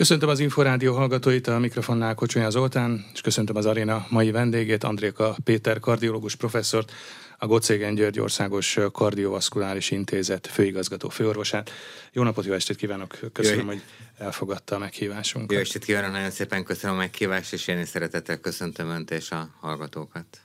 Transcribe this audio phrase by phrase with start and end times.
[0.00, 5.36] Köszöntöm az Inforádió hallgatóit, a mikrofonnál Kocsonya Zoltán, és köszöntöm az aréna mai vendégét, Andréka
[5.44, 6.92] Péter kardiológus professzort,
[7.38, 11.70] a Gocégen György Országos Kardiovaszkuláris Intézet főigazgató főorvosát.
[12.12, 13.18] Jó napot, jó estét kívánok!
[13.32, 13.66] Köszönöm, jó.
[13.66, 13.82] hogy
[14.18, 15.52] elfogadta a meghívásunkat.
[15.52, 19.30] Jó estét kívánok, nagyon szépen köszönöm a meghívást, és én is szeretettel köszöntöm Önt és
[19.30, 20.40] a hallgatókat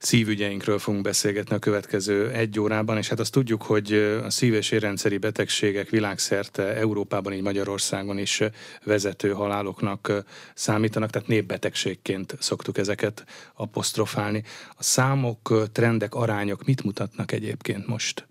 [0.00, 3.92] szívügyeinkről fogunk beszélgetni a következő egy órában, és hát azt tudjuk, hogy
[4.24, 8.42] a szív- és érrendszeri betegségek világszerte Európában, így Magyarországon is
[8.84, 10.12] vezető haláloknak
[10.54, 13.24] számítanak, tehát népbetegségként szoktuk ezeket
[13.54, 14.42] apostrofálni.
[14.76, 18.26] A számok, trendek, arányok mit mutatnak egyébként most?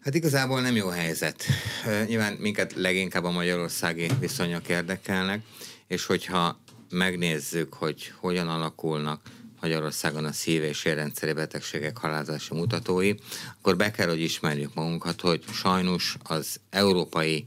[0.00, 1.44] Hát igazából nem jó helyzet.
[2.06, 5.40] Nyilván minket leginkább a magyarországi viszonyok érdekelnek,
[5.86, 9.20] és hogyha megnézzük, hogy hogyan alakulnak
[9.60, 13.14] Magyarországon a szív- és érrendszeri betegségek halálozási mutatói,
[13.58, 17.46] akkor be kell, hogy ismerjük magunkat, hogy sajnos az Európai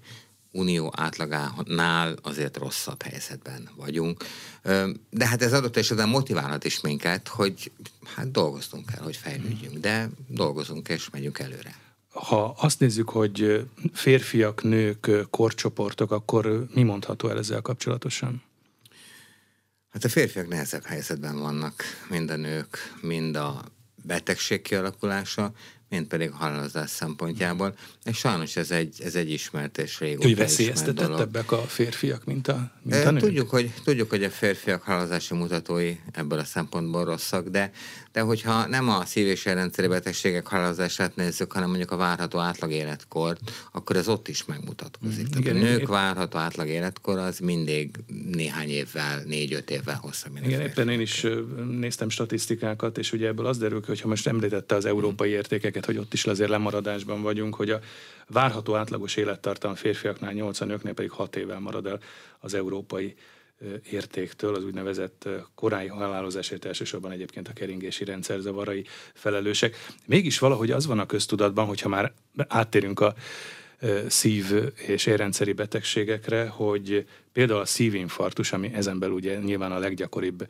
[0.52, 4.24] Unió átlagánál azért rosszabb helyzetben vagyunk.
[5.10, 7.72] De hát ez adott esetben motiválhat is minket, hogy
[8.16, 11.76] hát dolgoznunk kell, hogy fejlődjünk, de dolgozunk és megyünk előre.
[12.10, 18.44] Ha azt nézzük, hogy férfiak, nők, korcsoportok, akkor mi mondható el ezzel kapcsolatosan?
[19.94, 23.64] Hát a férfiak nehezebb helyzetben vannak, mind a nők, mind a
[24.04, 25.52] betegség kialakulása,
[25.94, 27.76] mint pedig a halálozás szempontjából.
[28.04, 32.72] És sajnos ez egy, ez egy ismert és régóta Úgy veszélyeztetettebbek a férfiak, mint a,
[32.82, 33.22] mint a nők?
[33.22, 37.72] Tudjuk hogy, tudjuk, hogy a férfiak halálozási mutatói ebből a szempontból rosszak, de,
[38.12, 42.72] de hogyha nem a szív- és rendszeri betegségek halálozását nézzük, hanem mondjuk a várható átlag
[42.72, 45.36] életkort, akkor ez ott is megmutatkozik.
[45.36, 45.90] Mm, igen, a nők igen.
[45.90, 47.90] várható átlag életkor az mindig
[48.32, 50.38] néhány évvel, négy-öt évvel hosszabb.
[50.44, 51.26] Igen, éppen én is
[51.80, 55.38] néztem statisztikákat, és ugye ebből az derül ki, hogy ha most említette az európai mm.
[55.84, 57.80] Értékeket, hogy ott is azért lemaradásban vagyunk, hogy a
[58.28, 62.00] várható átlagos élettartam férfiaknál 8, nőknél pedig 6 évvel marad el
[62.40, 63.16] az európai
[63.92, 69.76] értéktől, az úgynevezett korai halálozásért elsősorban egyébként a keringési rendszer zavarai felelősek.
[70.06, 72.14] Mégis valahogy az van a köztudatban, hogyha már
[72.48, 73.14] áttérünk a
[74.08, 80.48] szív- és érrendszeri betegségekre, hogy például a szívinfarktus, ami ezen belül ugye nyilván a leggyakoribb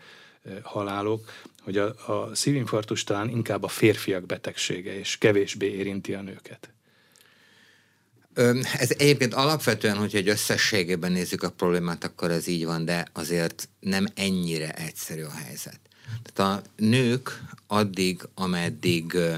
[0.61, 1.31] halálok,
[1.61, 6.73] hogy a, a szívinfarktus talán inkább a férfiak betegsége, és kevésbé érinti a nőket.
[8.77, 13.69] Ez egyébként alapvetően, hogyha egy összességében nézzük a problémát, akkor ez így van, de azért
[13.79, 15.79] nem ennyire egyszerű a helyzet.
[16.23, 19.37] Tehát a nők addig, ameddig ö,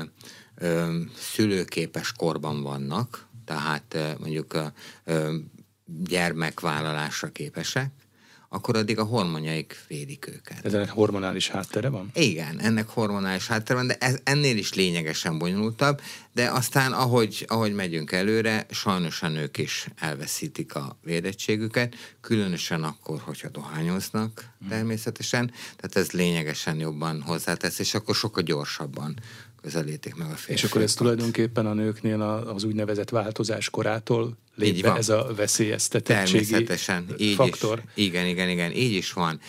[0.55, 4.71] ö, szülőképes korban vannak, tehát mondjuk
[5.03, 5.35] ö,
[5.85, 7.91] gyermekvállalásra képesek,
[8.55, 10.73] akkor addig a hormonjaik védik őket.
[10.73, 12.11] ennek hormonális háttere van?
[12.13, 16.01] Igen, ennek hormonális háttere van, de ez ennél is lényegesen bonyolultabb,
[16.33, 23.19] de aztán ahogy, ahogy megyünk előre, sajnos a nők is elveszítik a védettségüket, különösen akkor,
[23.19, 24.69] hogyha dohányoznak hmm.
[24.69, 29.15] természetesen, tehát ez lényegesen jobban hozzátesz, és akkor sokkal gyorsabban
[29.61, 30.63] közelítik meg a férfiakat.
[30.63, 36.45] És akkor ez tulajdonképpen a nőknél az úgynevezett változás korától lép be ez a veszélyeztetettségi
[36.45, 37.81] Természetesen, így faktor?
[37.95, 38.05] Is.
[38.05, 39.39] Igen, igen, igen, így is van.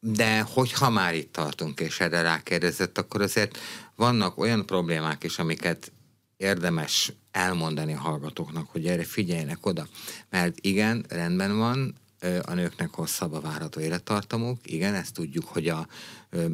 [0.00, 3.58] De hogyha már itt tartunk, és erre rákérdezett, akkor azért
[3.94, 5.92] vannak olyan problémák is, amiket
[6.36, 9.88] érdemes elmondani a hallgatóknak, hogy erre figyeljenek oda.
[10.30, 11.94] Mert igen, rendben van,
[12.42, 14.58] a nőknek hosszabb a várható élettartamuk.
[14.62, 15.86] Igen, ezt tudjuk, hogy a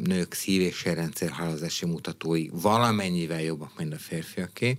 [0.03, 4.77] nők szív- és érrendszer halálozási mutatói valamennyivel jobbak, mint a férfiaké,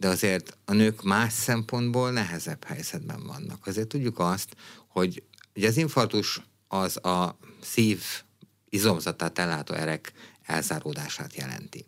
[0.00, 3.66] de azért a nők más szempontból nehezebb helyzetben vannak.
[3.66, 4.56] Azért tudjuk azt,
[4.88, 5.22] hogy
[5.54, 8.02] ugye az infarktus az a szív
[8.68, 10.12] izomzatát ellátó erek
[10.42, 11.86] elzáródását jelenti.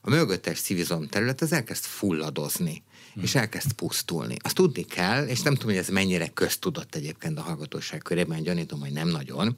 [0.00, 2.82] A mögöttes szívizom terület az elkezd fulladozni
[3.12, 3.22] hmm.
[3.22, 4.36] és elkezd pusztulni.
[4.42, 8.80] Azt tudni kell, és nem tudom, hogy ez mennyire köztudott egyébként a hallgatóság körében, gyanítom,
[8.80, 9.56] hogy nem nagyon,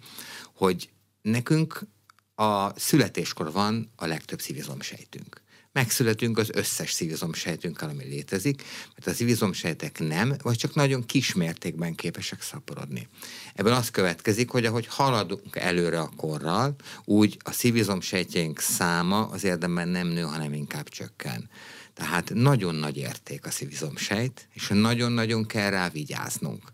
[0.55, 1.87] hogy nekünk
[2.35, 5.42] a születéskor van a legtöbb szívizomsejtünk.
[5.73, 8.63] Megszületünk az összes szívizomsejtünkkel, ami létezik,
[8.95, 13.09] mert a szívizomsejtek nem, vagy csak nagyon kis mértékben képesek szaporodni.
[13.55, 16.75] Ebből az következik, hogy ahogy haladunk előre a korral,
[17.05, 21.51] úgy a szívizomsejtjeink száma az érdemben nem nő, hanem inkább csökken.
[21.95, 26.73] Tehát nagyon nagy érték a szívizomsejt, és nagyon-nagyon kell rá vigyáznunk.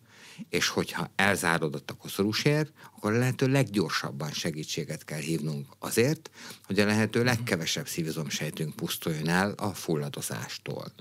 [0.48, 6.30] És hogyha elzárodott a koszorúsér, akkor a lehető leggyorsabban segítséget kell hívnunk azért,
[6.64, 10.92] hogy a lehető legkevesebb szívizomsejtünk pusztuljon el a fulladozástól.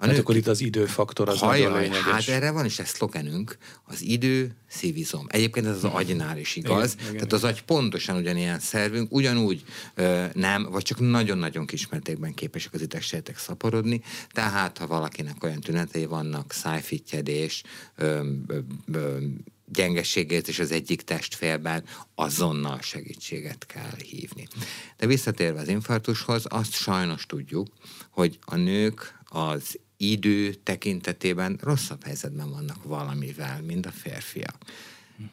[0.00, 0.20] A hát nők...
[0.20, 2.04] akkor itt az időfaktor az Hajaj, nagyon lényeges.
[2.04, 5.26] Hát erre van is egy szlogenünk, az idő szívizom.
[5.28, 5.94] Egyébként ez az mhm.
[5.94, 6.96] agynál is igaz.
[7.00, 9.64] Igen, Tehát az agy pontosan ugyanilyen szervünk, ugyanúgy
[9.94, 14.00] ö, nem, vagy csak nagyon-nagyon kismértékben képesek az idegsejtek szaporodni.
[14.30, 17.62] Tehát, ha valakinek olyan tünetei vannak, szájfittyedés,
[17.96, 18.58] ö, ö,
[18.92, 19.16] ö,
[19.72, 21.84] gyengeségét és az egyik testfélben
[22.14, 24.48] azonnal segítséget kell hívni.
[24.96, 27.66] De visszatérve az infarktushoz, azt sajnos tudjuk,
[28.10, 34.56] hogy a nők az idő tekintetében rosszabb helyzetben vannak valamivel, mint a férfiak.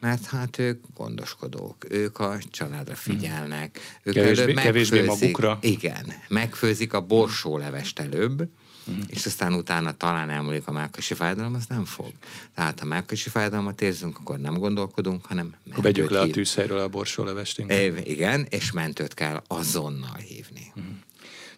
[0.00, 5.58] Mert hát ők gondoskodók, ők a családra figyelnek, ők kevésbé, kevésbé magukra.
[5.60, 8.48] Igen, megfőzik a borsólevest előbb,
[8.86, 9.04] uh-huh.
[9.06, 12.12] és aztán utána talán elmúlik a mákosi fájdalom, az nem fog.
[12.54, 17.64] Tehát ha mákosi fájdalmat érzünk, akkor nem gondolkodunk, hanem Vegyük le a tűzhelyről a borsólevest.
[18.04, 20.72] Igen, és mentőt kell azonnal hívni.
[20.74, 20.95] Uh-huh.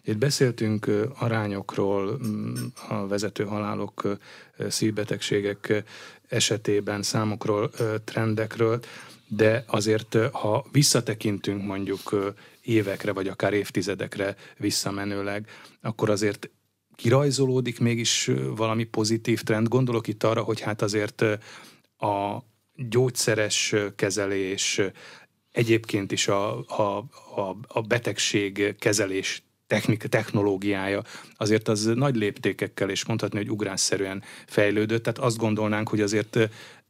[0.09, 2.53] Itt beszéltünk arányokról, mm,
[2.87, 4.17] a vezető halálok,
[4.69, 5.83] szívbetegségek
[6.27, 7.71] esetében, számokról,
[8.03, 8.79] trendekről,
[9.27, 15.47] de azért, ha visszatekintünk mondjuk évekre, vagy akár évtizedekre visszamenőleg,
[15.81, 16.49] akkor azért
[16.95, 19.67] kirajzolódik mégis valami pozitív trend.
[19.67, 21.21] Gondolok itt arra, hogy hát azért
[21.97, 22.43] a
[22.75, 24.81] gyógyszeres kezelés,
[25.51, 26.97] egyébként is a, a,
[27.35, 31.03] a, a betegség kezelés technik, technológiája
[31.37, 35.03] azért az nagy léptékekkel, és mondhatni, hogy ugrásszerűen fejlődött.
[35.03, 36.37] Tehát azt gondolnánk, hogy azért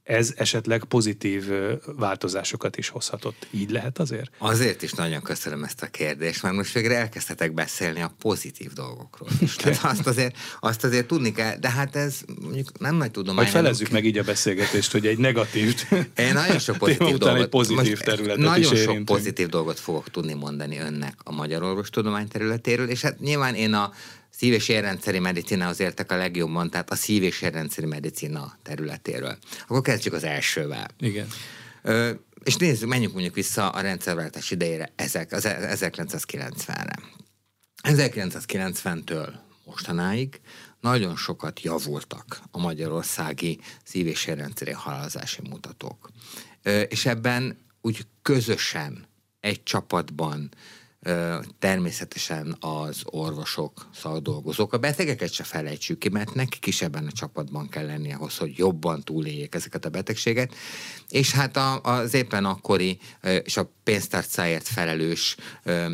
[0.10, 1.46] ez esetleg pozitív
[1.86, 3.48] változásokat is hozhatott.
[3.52, 4.32] Így lehet azért?
[4.38, 9.30] Azért is nagyon köszönöm ezt a kérdést, mert most végre elkezdhetek beszélni a pozitív dolgokról
[9.40, 9.56] is.
[9.56, 13.44] Tehát azt azért, azt azért tudni kell, de hát ez mondjuk nem nagy tudomány.
[13.44, 15.76] Hogy felezzük meg így a beszélgetést, hogy egy negatív
[16.16, 20.34] Én nagyon sok pozitív dolgot, egy pozitív területet nagyon is sok pozitív dolgot fogok tudni
[20.34, 23.94] mondani önnek a magyar orvostudomány területéről, és hát nyilván én a
[24.40, 29.38] szív- és érrendszeri medicinához értek a legjobban, tehát a szív- és érrendszeri medicina területéről.
[29.68, 30.88] Akkor kezdjük az elsővel.
[31.00, 31.28] Igen.
[31.82, 32.12] Ö,
[32.44, 37.00] és nézzük, menjünk mondjuk vissza a rendszerváltás idejére, ezek, az 1990-re.
[37.84, 39.30] 1990-től
[39.66, 40.40] mostanáig
[40.80, 46.10] nagyon sokat javultak a magyarországi szív- és érrendszeri halálozási mutatók.
[46.64, 49.08] Ö, és ebben úgy közösen,
[49.40, 50.50] egy csapatban
[51.60, 54.74] természetesen az orvosok, szakdolgozók.
[54.74, 58.58] A betegeket se felejtsük ki, mert nekik is ebben a csapatban kell lenni ahhoz, hogy
[58.58, 60.56] jobban túléljék ezeket a betegséget.
[61.10, 63.00] És hát az éppen akkori
[63.44, 65.36] és a pénztárcáért felelős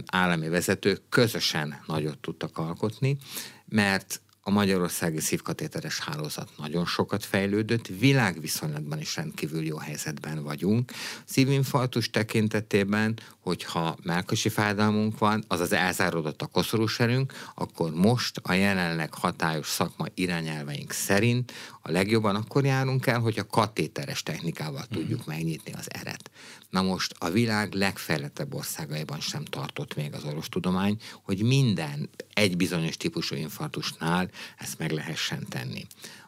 [0.05, 3.17] állami vezetők közösen nagyot tudtak alkotni,
[3.65, 10.91] mert a magyarországi szívkatéteres hálózat nagyon sokat fejlődött, világviszonylatban is rendkívül jó helyzetben vagyunk.
[11.25, 19.67] Szívinfarktus tekintetében, hogyha melkosi fájdalmunk van, azaz elzárodott a koszorúserünk, akkor most a jelenleg hatályos
[19.67, 21.51] szakma irányelveink szerint
[21.87, 24.93] a legjobban akkor járunk el, hogy a katéteres technikával mm.
[24.93, 26.31] tudjuk megnyitni az eret.
[26.69, 32.97] Na most a világ legfejlettebb országaiban sem tartott még az orvostudomány, hogy minden egy bizonyos
[32.97, 35.85] típusú infarktusnál ezt meg lehessen tenni.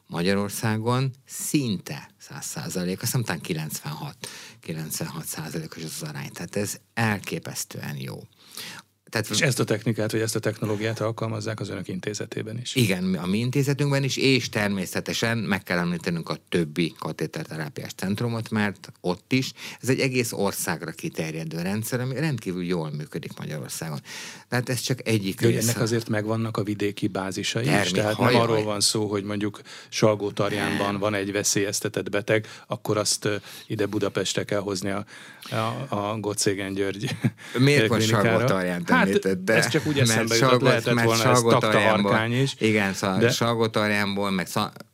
[0.07, 4.27] Magyarországon szinte 100 százalék, azt hiszem 96,
[4.59, 6.31] 96 százalékos az arány.
[6.31, 8.19] Tehát ez elképesztően jó.
[9.09, 12.75] Tehát, és ezt a technikát, vagy ezt a technológiát alkalmazzák az önök intézetében is?
[12.75, 18.91] Igen, a mi intézetünkben is, és természetesen meg kell említenünk a többi katéterterápiás centrumot, mert
[19.01, 19.51] ott is
[19.81, 23.99] ez egy egész országra kiterjedő rendszer, ami rendkívül jól működik Magyarországon.
[24.49, 28.33] Tehát ez csak egyik Jó, Ennek azért megvannak a vidéki bázisai Termi, is, tehát hajaj.
[28.33, 33.29] nem arról van szó, hogy mondjuk Salgótarjánban van egy veszélyeztetett beteg, akkor azt
[33.67, 35.05] ide Budapestre kell hozni a,
[35.49, 37.15] a, a Gocégen György
[37.57, 37.99] Miért van
[38.97, 39.53] Salgótarjánt hát, említette?
[39.53, 42.55] ez csak úgy eszembe jutott, lehetett mert volna ez takta harkány is.
[42.59, 43.33] Igen, szóval de...
[44.29, 44.47] Meg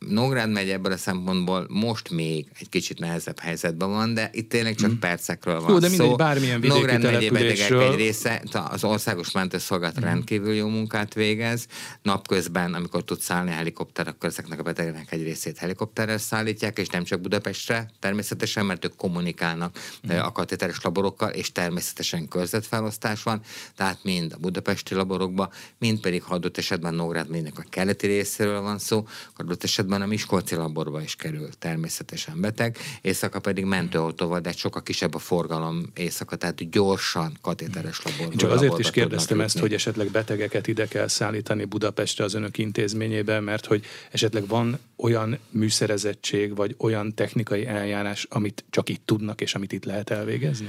[0.08, 4.74] Nógrád megy ebből a szempontból most még egy kicsit nehezebb helyzetben van, de itt tényleg
[4.74, 4.98] csak mm.
[4.98, 6.16] percekről van Jó, de mindegy, szó.
[6.16, 7.82] bármilyen vidéki Nógrád településről.
[7.82, 10.02] egy része, az országos mentőszolgálat mm.
[10.02, 11.66] rendkívül jó munkát végez.
[12.02, 16.88] Napközben, amikor tud szállni a helikopter, akkor ezeknek a betegeknek egy részét helikopterrel szállítják, és
[16.88, 19.78] nem csak Budapestre, természetesen, mert ők kommunikálnak
[20.12, 20.18] mm.
[20.18, 23.40] a katéteres laborokkal, és természetesen körzetfelosztás van,
[23.76, 28.78] tehát mind a budapesti laborokba, mind pedig, ha adott esetben Nógrád a keleti részéről van
[28.78, 34.82] szó, adott esetben a Miskolci laborba is kerül természetesen beteg, éjszaka pedig mentőautóval, de sokkal
[34.82, 38.36] kisebb a forgalom éjszaka, tehát gyorsan katéteres laborba.
[38.36, 43.40] Csak azért is kérdeztem ezt, hogy esetleg betegeket ide kell szállítani Budapestre az önök intézményébe,
[43.40, 49.54] mert hogy esetleg van olyan műszerezettség, vagy olyan technikai eljárás, amit csak itt tudnak, és
[49.54, 50.68] amit itt lehet elvégezni?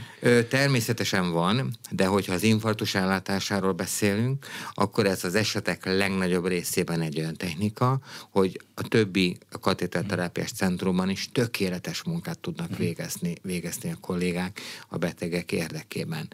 [0.49, 7.19] Természetesen van, de hogyha az infarktus ellátásáról beszélünk, akkor ez az esetek legnagyobb részében egy
[7.19, 12.79] olyan technika, hogy a többi katéterterápiás centrumban is tökéletes munkát tudnak mhm.
[12.79, 16.27] végezni, végezni a kollégák a betegek érdekében.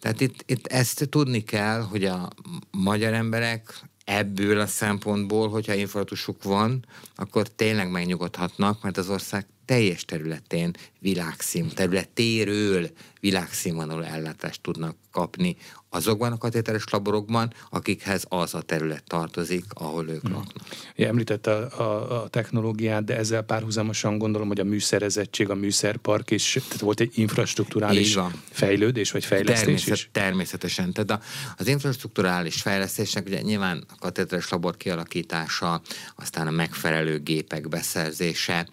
[0.00, 2.30] Tehát itt, itt ezt tudni kell, hogy a
[2.70, 10.04] magyar emberek ebből a szempontból, hogyha infarktusuk van, akkor tényleg megnyugodhatnak, mert az ország teljes
[10.04, 15.56] területén világszín, területéről világszínvonalú ellátást tudnak kapni
[15.94, 20.32] azokban a katéteres laborokban, akikhez az a terület tartozik, ahol ők hmm.
[20.32, 20.64] laknak.
[20.96, 26.30] Ja, említette a, a, a technológiát, de ezzel párhuzamosan gondolom, hogy a műszerezettség, a műszerpark
[26.30, 28.18] is, tehát volt egy infrastruktúrális
[28.50, 30.08] fejlődés, vagy fejlesztés Természet, is?
[30.12, 30.92] Természetesen.
[30.92, 31.20] Tehát a,
[31.56, 35.80] az infrastruktúrális fejlesztésnek ugye nyilván a katéteres labor kialakítása,
[36.16, 38.68] aztán a megfelelő gépek beszerzése,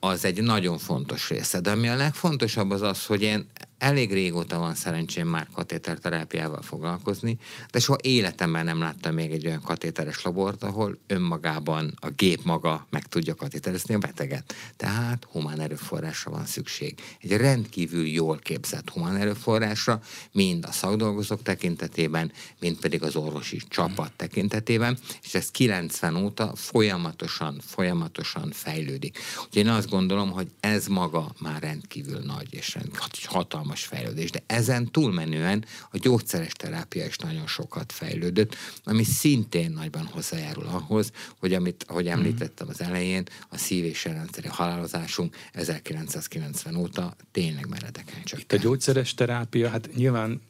[0.00, 1.60] az egy nagyon fontos része.
[1.60, 3.46] De ami a legfontosabb az az, hogy én
[3.78, 7.38] elég régóta van szerencsém már katéterterápiával foglalkozni,
[7.70, 12.86] de soha életemben nem láttam még egy olyan katéteres labort, ahol önmagában a gép maga
[12.90, 14.54] meg tudja katéterezni a beteget.
[14.76, 17.00] Tehát humán erőforrásra van szükség.
[17.20, 20.00] Egy rendkívül jól képzett humán erőforrásra,
[20.32, 27.60] mind a szakdolgozók tekintetében, mind pedig az orvosi csapat tekintetében, és ez 90 óta folyamatosan,
[27.66, 29.18] folyamatosan fejlődik.
[29.36, 34.30] Úgyhogy én azt gondolom, hogy ez maga már rendkívül nagy és rendkívül hatalmas hatalmas fejlődés,
[34.30, 41.12] de ezen túlmenően a gyógyszeres terápia is nagyon sokat fejlődött, ami szintén nagyban hozzájárul ahhoz,
[41.38, 42.12] hogy amit, ahogy mhm.
[42.12, 48.40] említettem az elején, a szív- és rendszeri halálozásunk 1990 óta tényleg meredeken csak.
[48.40, 50.40] Itt a gyógyszeres terápia, hát nyilván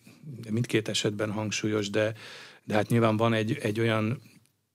[0.50, 2.14] mindkét esetben hangsúlyos, de,
[2.64, 4.20] de hát nyilván van egy, egy olyan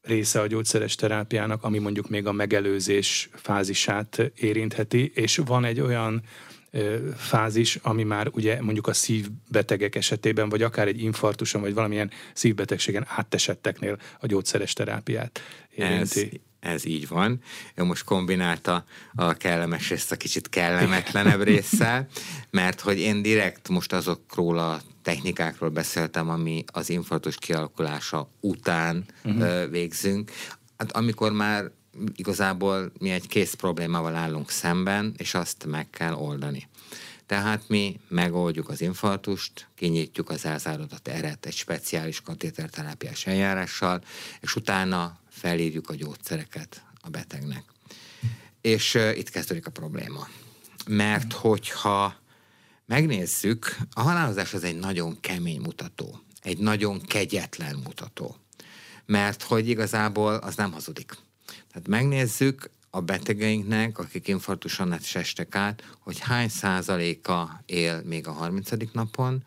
[0.02, 6.24] része a gyógyszeres terápiának, ami mondjuk még a megelőzés fázisát érintheti, és van egy olyan
[7.16, 13.06] fázis, ami már ugye mondjuk a szívbetegek esetében, vagy akár egy infarktuson, vagy valamilyen szívbetegségen
[13.08, 15.42] áttesetteknél a gyógyszeres terápiát
[15.76, 16.42] érinti.
[16.60, 17.42] Ez, ez így van.
[17.76, 22.08] Ő most kombinálta a kellemes részt a kicsit kellemetlenebb résszel,
[22.50, 29.70] mert hogy én direkt most azokról a technikákról beszéltem, ami az infarktus kialakulása után uh-huh.
[29.70, 30.32] végzünk.
[30.78, 31.72] Hát amikor már
[32.16, 36.68] igazából mi egy kész problémával állunk szemben, és azt meg kell oldani.
[37.26, 44.04] Tehát mi megoldjuk az infarktust, kinyitjuk az elzárodott eret egy speciális katéterterápiás eljárással,
[44.42, 47.64] és utána felírjuk a gyógyszereket a betegnek.
[48.62, 50.28] És uh, itt kezdődik a probléma.
[50.88, 52.16] Mert hogyha
[52.86, 58.36] megnézzük, a halálozás az egy nagyon kemény mutató, egy nagyon kegyetlen mutató.
[59.06, 61.18] Mert hogy igazából az nem hazudik.
[61.74, 68.70] Tehát megnézzük a betegeinknek, akik infarktuson estek át, hogy hány százaléka él még a 30.
[68.92, 69.44] napon,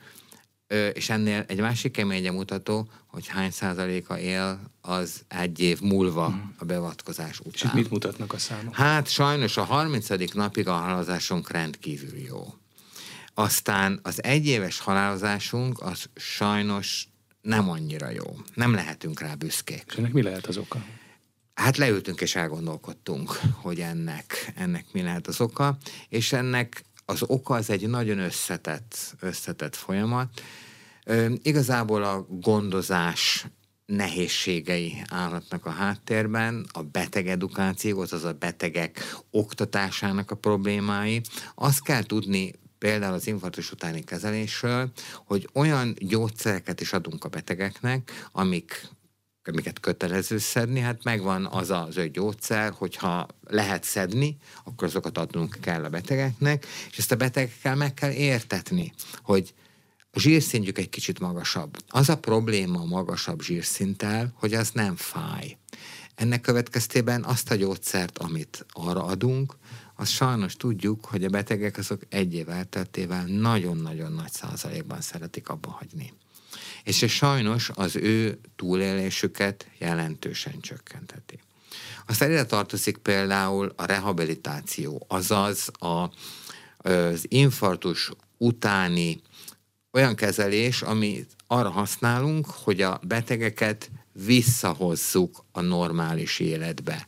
[0.93, 6.55] és ennél egy másik keménye mutató, hogy hány százaléka él az egy év múlva hmm.
[6.59, 7.53] a beavatkozás után.
[7.55, 8.75] És itt mit mutatnak a számok?
[8.75, 10.33] Hát sajnos a 30.
[10.33, 12.55] napig a halálozásunk rendkívül jó.
[13.35, 17.09] Aztán az egyéves halálozásunk az sajnos
[17.41, 18.37] nem annyira jó.
[18.55, 19.85] Nem lehetünk rá büszkék.
[19.87, 20.85] És ennek mi lehet az oka?
[21.57, 25.77] Hát leültünk és elgondolkodtunk, hogy ennek, ennek mi lehet az oka,
[26.09, 30.41] és ennek az oka az egy nagyon összetett, összetett folyamat.
[31.05, 33.47] Ö, igazából a gondozás
[33.87, 41.21] nehézségei állhatnak a háttérben, a beteg edukáció, azaz a betegek oktatásának a problémái.
[41.55, 44.91] Azt kell tudni például az infarktus utáni kezelésről,
[45.25, 48.89] hogy olyan gyógyszereket is adunk a betegeknek, amik
[49.49, 55.57] amiket kötelező szedni, hát megvan az az ő gyógyszer, hogyha lehet szedni, akkor azokat adnunk
[55.61, 59.55] kell a betegeknek, és ezt a betegekkel meg kell értetni, hogy
[60.11, 61.77] a zsírszintjük egy kicsit magasabb.
[61.89, 65.57] Az a probléma a magasabb zsírszinttel, hogy az nem fáj.
[66.15, 69.57] Ennek következtében azt a gyógyszert, amit arra adunk,
[69.97, 75.71] azt sajnos tudjuk, hogy a betegek azok egy év elteltével nagyon-nagyon nagy százalékban szeretik abba
[75.71, 76.13] hagyni
[76.87, 81.41] és ez sajnos az ő túlélésüket jelentősen csökkentheti.
[82.07, 86.11] Aztán ide tartozik például a rehabilitáció, azaz a,
[86.77, 89.21] az infarktus utáni
[89.93, 97.07] olyan kezelés, amit arra használunk, hogy a betegeket visszahozzuk a normális életbe,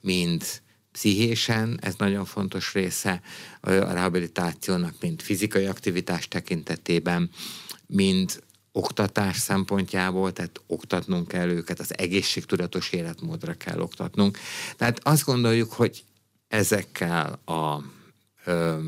[0.00, 0.44] mind
[0.92, 3.22] pszichésen, ez nagyon fontos része
[3.60, 7.30] a rehabilitációnak, mint fizikai aktivitás tekintetében,
[7.86, 8.42] mind
[8.72, 14.38] oktatás szempontjából, tehát oktatnunk kell őket, az egészségtudatos életmódra kell oktatnunk.
[14.76, 16.04] Tehát azt gondoljuk, hogy
[16.48, 17.82] ezekkel a,
[18.44, 18.78] ö,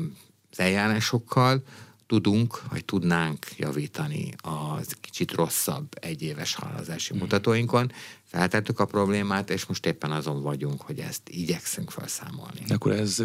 [0.51, 1.63] az eljárásokkal
[2.07, 7.17] tudunk, vagy tudnánk javítani az kicsit rosszabb egyéves halálozási mm.
[7.17, 7.91] mutatóinkon.
[8.23, 12.63] Feltettük a problémát, és most éppen azon vagyunk, hogy ezt igyekszünk felszámolni.
[12.67, 13.19] Akkor ez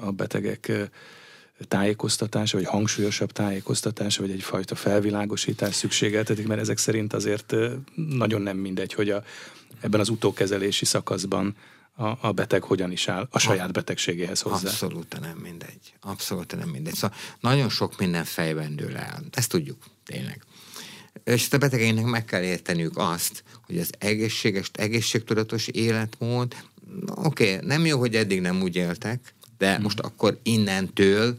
[0.00, 0.72] a betegek
[1.68, 7.54] tájékoztatása, vagy hangsúlyosabb tájékoztatása, vagy egyfajta felvilágosítás szükségeltetik, mert ezek szerint azért
[7.94, 9.24] nagyon nem mindegy, hogy a,
[9.80, 11.56] ebben az utókezelési szakaszban
[11.96, 14.68] a, a beteg hogyan is áll a saját betegségéhez hozzá.
[14.68, 15.94] Abszolút nem mindegy.
[16.00, 16.94] Abszolút nem mindegy.
[16.94, 19.24] Szóval nagyon sok minden fejben dől el.
[19.30, 20.44] Ezt tudjuk, tényleg.
[21.24, 26.56] És a betegeinknek meg kell érteniük azt, hogy az egészséges, egészségtudatos életmód,
[27.06, 29.34] oké, okay, nem jó, hogy eddig nem úgy éltek,
[29.64, 29.82] de hmm.
[29.82, 31.38] most akkor innentől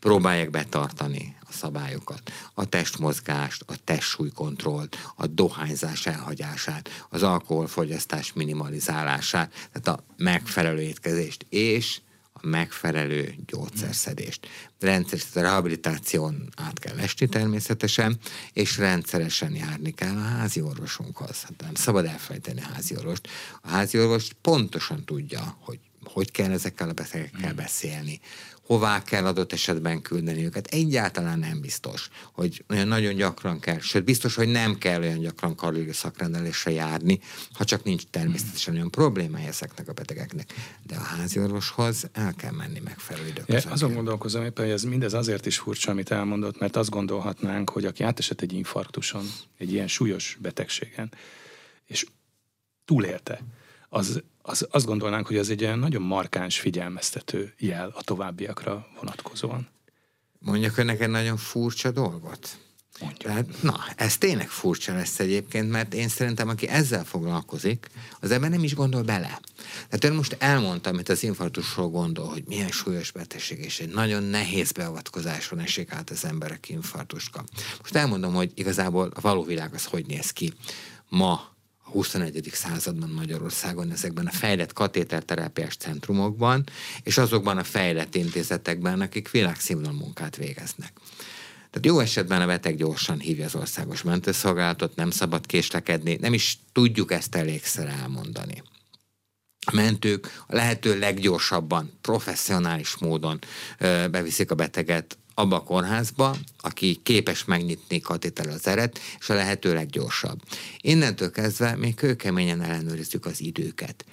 [0.00, 2.32] próbálják betartani a szabályokat.
[2.54, 12.00] A testmozgást, a testsúlykontrollt, a dohányzás elhagyását, az alkoholfogyasztás minimalizálását, tehát a megfelelő étkezést és
[12.32, 14.46] a megfelelő gyógyszerszedést.
[14.80, 18.18] Rendszeresen a rehabilitáción át kell esni természetesen,
[18.52, 21.42] és rendszeresen járni kell a házi orvosunkhoz.
[21.42, 23.28] Hát nem szabad elfelejteni a házi orvost.
[23.62, 27.56] A házi orvos pontosan tudja, hogy hogy kell ezekkel a betegekkel mm.
[27.56, 28.20] beszélni,
[28.66, 30.66] hová kell adott esetben küldeni őket.
[30.66, 35.54] Egyáltalán nem biztos, hogy olyan nagyon gyakran kell, sőt biztos, hogy nem kell olyan gyakran
[35.54, 37.20] kardiológiai szakrendelésre járni,
[37.52, 40.54] ha csak nincs természetesen olyan problémája ezeknek a betegeknek.
[40.82, 43.64] De a házi orvoshoz el kell menni megfelelő időközönként.
[43.64, 47.70] Ja, azon gondolkozom éppen, hogy ez mindez azért is furcsa, amit elmondott, mert azt gondolhatnánk,
[47.70, 49.24] hogy aki átesett egy infarktuson,
[49.58, 51.12] egy ilyen súlyos betegségen,
[51.86, 52.06] és
[52.84, 53.40] túlélte,
[53.88, 59.68] az, az, azt gondolnánk, hogy ez egy olyan nagyon markáns figyelmeztető jel a továbbiakra vonatkozóan.
[60.38, 62.58] Mondjak egy nagyon furcsa dolgot?
[63.00, 63.28] Mondja.
[63.28, 67.86] Tehát, na, ez tényleg furcsa lesz egyébként, mert én szerintem, aki ezzel foglalkozik,
[68.20, 69.40] az ebben nem is gondol bele.
[69.88, 74.22] Tehát ön most elmondta, amit az infarktusról gondol, hogy milyen súlyos betegség, és egy nagyon
[74.22, 77.44] nehéz beavatkozáson esik át az emberek infarktuska.
[77.78, 80.52] Most elmondom, hogy igazából a való világ az hogy néz ki.
[81.08, 81.55] Ma
[81.86, 82.50] a 21.
[82.52, 86.64] században Magyarországon ezekben a fejlett katéterterápiás centrumokban,
[87.02, 90.92] és azokban a fejlett intézetekben, akik világszínvonalú munkát végeznek.
[91.70, 96.58] Tehát jó esetben a beteg gyorsan hívja az országos mentőszolgálatot, nem szabad késlekedni, nem is
[96.72, 98.62] tudjuk ezt elégszer elmondani.
[99.66, 103.38] A mentők a lehető leggyorsabban, professzionális módon
[104.10, 109.74] beviszik a beteget abba a kórházba, aki képes megnyitni katétel az eret, és a lehető
[109.74, 110.40] leggyorsabb.
[110.80, 114.04] Innentől kezdve még kőkeményen ellenőrizzük az időket.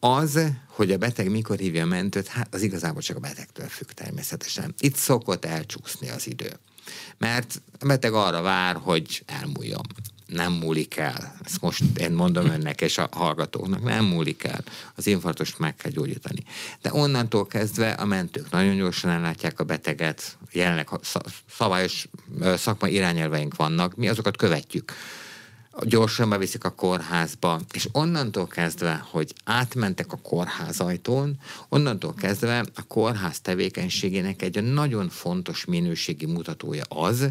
[0.00, 3.88] Az, hogy a beteg mikor hívja a mentőt, hát az igazából csak a betegtől függ
[3.88, 4.74] természetesen.
[4.78, 6.52] Itt szokott elcsúszni az idő.
[7.18, 9.86] Mert a beteg arra vár, hogy elmúljon
[10.26, 11.34] nem múlik el.
[11.44, 14.64] Ezt most én mondom önnek és a hallgatóknak, nem múlik el.
[14.94, 16.44] Az infarktust meg kell gyógyítani.
[16.82, 20.88] De onnantól kezdve a mentők nagyon gyorsan ellátják a beteget, jelenleg
[21.48, 22.08] szabályos
[22.56, 24.92] szakmai irányelveink vannak, mi azokat követjük
[25.82, 32.82] gyorsan beviszik a kórházba, és onnantól kezdve, hogy átmentek a kórház ajtón, onnantól kezdve a
[32.82, 37.28] kórház tevékenységének egy nagyon fontos minőségi mutatója az,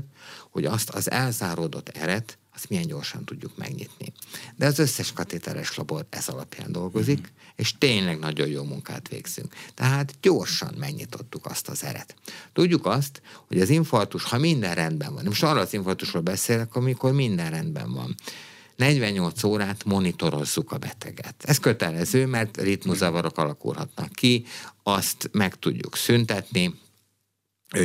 [0.52, 4.14] hogy azt az elzáródott eret azt milyen gyorsan tudjuk megnyitni.
[4.56, 7.54] De az összes katéteres labor ez alapján dolgozik, mm-hmm.
[7.56, 9.56] és tényleg nagyon jó munkát végzünk.
[9.74, 12.16] Tehát gyorsan megnyitottuk azt az eret.
[12.54, 17.12] Tudjuk azt, hogy az infarktus, ha minden rendben van, most arra az infarktusról beszélek, amikor
[17.12, 18.16] minden rendben van,
[18.76, 21.36] 48 órát monitorozzuk a beteget.
[21.44, 24.46] Ez kötelező, mert ritmuzavarok alakulhatnak ki,
[24.84, 26.82] azt meg tudjuk szüntetni,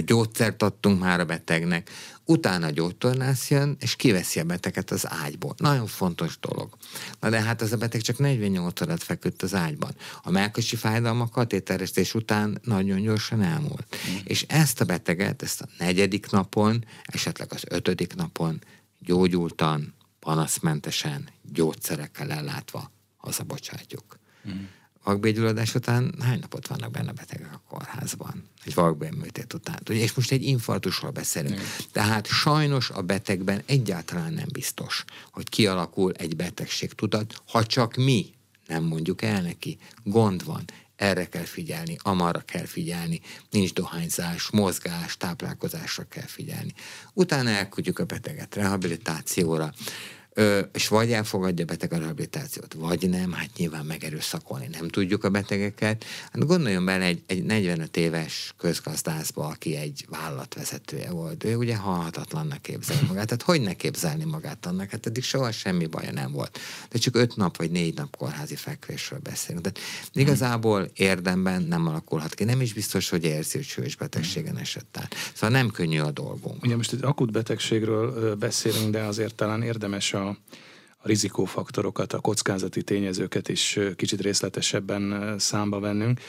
[0.05, 1.91] gyógyszert adtunk már a betegnek,
[2.29, 5.55] utána gyógytornász jön, és kiveszi a beteget az ágyból.
[5.57, 6.77] Nagyon fontos dolog.
[7.21, 9.91] Na de hát az a beteg csak 48 órát feküdt az ágyban.
[10.23, 13.97] A melkosi fájdalma katéteresztés után nagyon gyorsan elmúlt.
[14.11, 14.17] Mm.
[14.25, 18.63] És ezt a beteget, ezt a negyedik napon, esetleg az ötödik napon
[18.99, 24.19] gyógyultan, panaszmentesen, gyógyszerekkel ellátva hazabocsátjuk.
[24.49, 24.65] Mm
[25.09, 28.45] vakbélgyulladás után hány napot vannak benne betegek a kórházban?
[28.65, 29.79] Egy vakbélműtét után.
[29.91, 31.55] Ugye, és most egy infarktusról beszélünk.
[31.55, 31.67] Igen.
[31.93, 38.35] Tehát sajnos a betegben egyáltalán nem biztos, hogy kialakul egy betegség tudat, ha csak mi
[38.67, 39.79] nem mondjuk el neki.
[40.05, 40.65] Gond van,
[40.97, 46.73] erre kell figyelni, amarra kell figyelni, nincs dohányzás, mozgás, táplálkozásra kell figyelni.
[47.13, 49.73] Utána elküldjük a beteget rehabilitációra,
[50.73, 55.29] És vagy elfogadja a beteg a rehabilitációt, vagy nem, hát nyilván megerőszakolni nem tudjuk a
[55.29, 56.05] betegeket.
[56.33, 61.45] Hát gondoljon bele egy, egy 45 éves közgazdászba, aki egy vállalatvezetője volt.
[61.45, 63.27] Ő ugye halhatatlannak képzel magát.
[63.27, 64.91] Tehát hogy ne képzelni magát annak?
[64.91, 66.59] Hát eddig soha semmi baja nem volt.
[66.91, 69.65] De csak öt nap vagy négy nap kórházi fekvésről beszélünk.
[69.65, 69.79] Tehát
[70.13, 72.45] igazából érdemben nem alakulhat ki.
[72.45, 75.15] Nem is biztos, hogy érzi, hogy súlyos betegségen esett át.
[75.35, 76.65] Szóval nem könnyű a dolgunk.
[76.65, 82.83] Ugye most egy akut betegségről beszélünk, de azért talán érdemes a a rizikófaktorokat, a kockázati
[82.83, 86.21] tényezőket is kicsit részletesebben számba vennünk.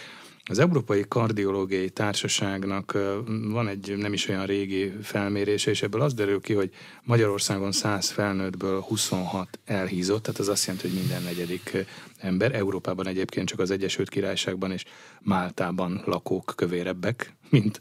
[0.44, 6.42] Az Európai Kardiológiai Társaságnak van egy nem is olyan régi felmérése, és ebből az derül
[6.42, 6.70] ki, hogy
[7.04, 11.86] Magyarországon 100 felnőttből 26 elhízott, tehát az azt jelenti, hogy minden negyedik
[12.18, 12.56] ember.
[12.56, 14.84] Európában egyébként csak az Egyesült Királyságban és
[15.22, 17.80] Máltában lakók kövérebbek, mint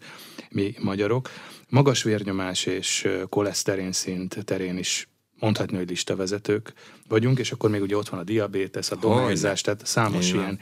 [0.50, 1.30] mi magyarok.
[1.68, 6.72] Magas vérnyomás és koleszterin szint terén is mondhatni, hogy listavezetők
[7.08, 10.58] vagyunk, és akkor még ugye ott van a diabétesz, a dohányzás, tehát számos ilyen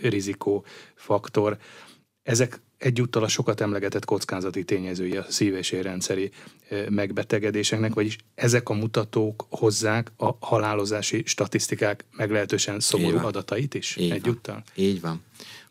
[0.00, 1.58] rizikófaktor.
[2.22, 6.30] Ezek egyúttal a sokat emlegetett kockázati tényezői a szív- és érrendszeri
[6.88, 14.54] megbetegedéseknek, vagyis ezek a mutatók hozzák a halálozási statisztikák meglehetősen szomorú adatait is Így egyúttal?
[14.54, 14.84] Van.
[14.84, 15.24] Így van.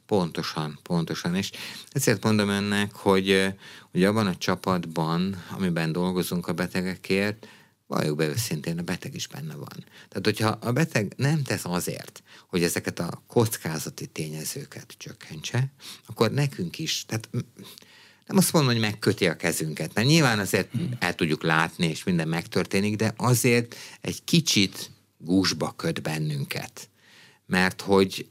[0.06, 1.36] Pontosan, pontosan.
[1.36, 1.52] És
[1.92, 3.54] ezért mondom önnek, hogy,
[3.92, 7.48] hogy abban a csapatban, amiben dolgozunk a betegekért,
[7.90, 9.86] valljuk be őszintén, a beteg is benne van.
[10.08, 15.72] Tehát, hogyha a beteg nem tesz azért, hogy ezeket a kockázati tényezőket csökkentse,
[16.06, 17.30] akkor nekünk is, tehát
[18.26, 22.28] nem azt mondom, hogy megköti a kezünket, mert nyilván azért el tudjuk látni, és minden
[22.28, 26.90] megtörténik, de azért egy kicsit gúzsba köt bennünket.
[27.46, 28.30] Mert hogy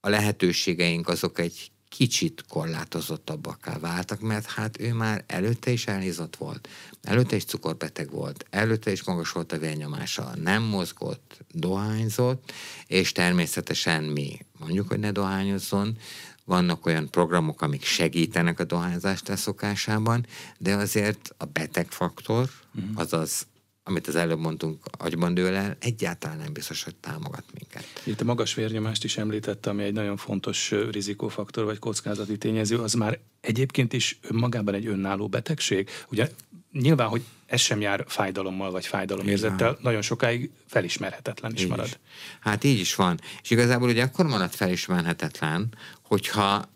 [0.00, 6.68] a lehetőségeink azok egy kicsit korlátozottabbakká váltak, mert hát ő már előtte is elhízott volt,
[7.02, 12.52] előtte is cukorbeteg volt, előtte is magas volt a vérnyomása, nem mozgott, dohányzott,
[12.86, 15.96] és természetesen mi mondjuk, hogy ne dohányozzon,
[16.44, 20.26] vannak olyan programok, amik segítenek a dohányzást leszokásában,
[20.58, 22.84] de azért a betegfaktor, mhm.
[22.94, 23.46] azaz
[23.90, 27.84] amit az előbb mondtunk, agyban dől el, egyáltalán nem biztos, hogy támogat minket.
[28.04, 32.92] Itt a magas vérnyomást is említette, ami egy nagyon fontos rizikófaktor vagy kockázati tényező, az
[32.92, 35.88] már egyébként is önmagában egy önálló betegség.
[36.10, 36.30] Ugye
[36.72, 41.86] nyilván, hogy ez sem jár fájdalommal vagy fájdalomérzettel, nagyon sokáig felismerhetetlen is így marad.
[41.86, 41.98] Is.
[42.40, 43.20] Hát így is van.
[43.42, 46.70] És igazából ugye akkor marad felismerhetetlen, hogyha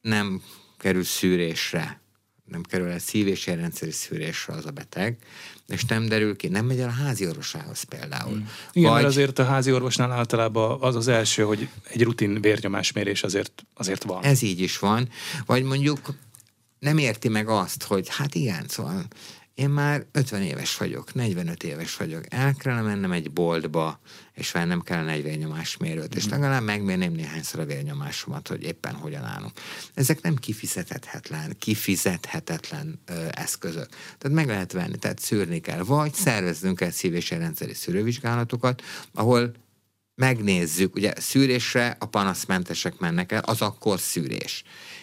[0.00, 0.42] nem
[0.78, 2.00] kerül szűrésre,
[2.50, 5.16] nem kerül el szív- és érrendszeri szűrésre az a beteg,
[5.68, 8.32] és nem derül ki, nem megy el a házi orvosához például.
[8.32, 8.48] Hmm.
[8.72, 9.00] Igen, Vagy...
[9.00, 14.02] mert azért a házi orvosnál általában az az első, hogy egy rutin vérnyomásmérés azért, azért
[14.02, 14.24] van.
[14.24, 15.08] Ez így is van.
[15.46, 16.14] Vagy mondjuk
[16.78, 19.04] nem érti meg azt, hogy hát igen, szóval
[19.58, 24.00] én már 50 éves vagyok, 45 éves vagyok, el kellene mennem egy boltba,
[24.34, 26.32] és vennem kellene egy vérnyomásmérőt, és mhm.
[26.32, 29.52] legalább megmérném néhányszor a vérnyomásomat, hogy éppen hogyan állunk.
[29.94, 33.88] Ezek nem kifizethetetlen, kifizethetetlen ö, eszközök.
[33.88, 39.52] Tehát meg lehet venni, tehát szűrni kell, vagy szerveznünk el szív- és rendszeri szűrővizsgálatokat, ahol
[40.18, 44.62] megnézzük, ugye szűrésre a panaszmentesek mennek el, az akkor szűrés.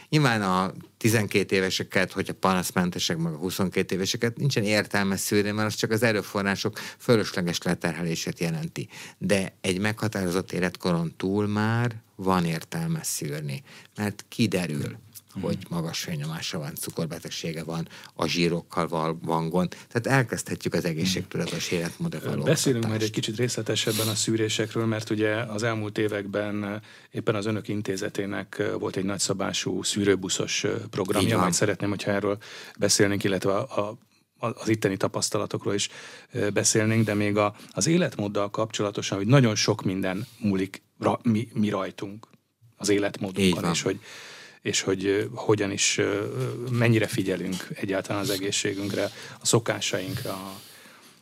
[0.10, 5.75] Nyilván a 12 éveseket, hogyha panaszmentesek, meg a 22 éveseket nincsen értelme szűrni, mert az
[5.75, 8.88] csak az erőforrások fölösleges leterhelését jelenti.
[9.17, 13.63] De egy meghatározott életkoron túl már van értelme szűrni,
[13.95, 14.97] mert kiderül,
[15.41, 19.76] hogy magas fényomása van, cukorbetegsége van, a zsírokkal van gond.
[19.88, 25.36] Tehát elkezdhetjük az egészségtudatos életmódot való Beszélünk majd egy kicsit részletesebben a szűrésekről, mert ugye
[25.36, 32.12] az elmúlt években éppen az önök intézetének volt egy nagyszabású szűrőbuszos programja, majd szeretném, hogyha
[32.12, 32.38] erről
[32.80, 33.98] beszélnénk, illetve a, a
[34.39, 35.89] az itteni tapasztalatokról is
[36.54, 41.69] beszélnénk, de még a, az életmóddal kapcsolatosan, hogy nagyon sok minden múlik ra, mi, mi
[41.69, 42.28] rajtunk,
[42.78, 44.00] az életmódunkon, és hogy
[44.65, 45.99] és hogy hogyan is,
[46.71, 49.04] mennyire figyelünk egyáltalán az egészségünkre,
[49.39, 50.60] a szokásainkra,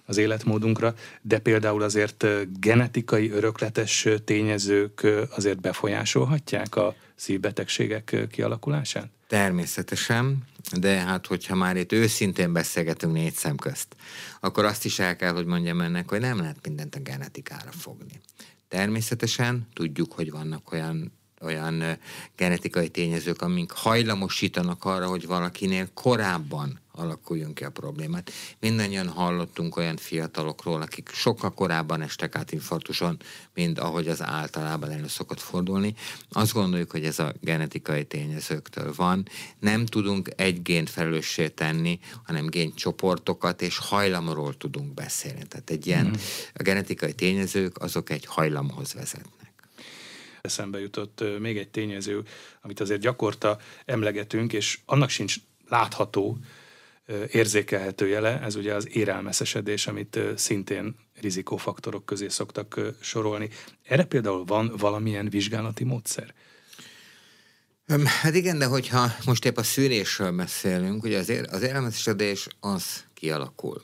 [0.06, 2.26] az életmódunkra, de például azért
[2.60, 9.10] genetikai örökletes tényezők azért befolyásolhatják a szívbetegségek kialakulását?
[9.28, 10.44] Természetesen,
[10.80, 13.96] de hát hogyha már itt őszintén beszélgetünk négy szem közt,
[14.40, 18.22] akkor azt is el kell, hogy mondjam ennek, hogy nem lehet mindent a genetikára fogni.
[18.68, 21.98] Természetesen tudjuk, hogy vannak olyan olyan
[22.36, 28.32] genetikai tényezők, amik hajlamosítanak arra, hogy valakinél korábban alakuljon ki a problémát.
[28.60, 33.18] Mindannyian hallottunk olyan fiatalokról, akik sokkal korábban estek át infarktuson,
[33.54, 35.96] mint ahogy az általában elő szokott fordulni.
[36.30, 39.28] Azt gondoljuk, hogy ez a genetikai tényezőktől van.
[39.60, 45.48] Nem tudunk egy gént felelőssé tenni, hanem géncsoportokat és hajlamról tudunk beszélni.
[45.48, 46.14] Tehát egy ilyen, mm.
[46.54, 49.43] a genetikai tényezők azok egy hajlamhoz vezetnek.
[50.48, 52.24] Eszembe jutott még egy tényező,
[52.62, 55.36] amit azért gyakorta emlegetünk, és annak sincs
[55.68, 56.38] látható,
[57.32, 63.50] érzékelhető jele, ez ugye az érelmeszesedés, amit szintén rizikófaktorok közé szoktak sorolni.
[63.84, 66.34] Erre például van valamilyen vizsgálati módszer?
[68.06, 73.06] Hát igen, de hogyha most épp a szűrésről beszélünk, ugye az, ér, az érelmeszesedés az
[73.14, 73.82] kialakul.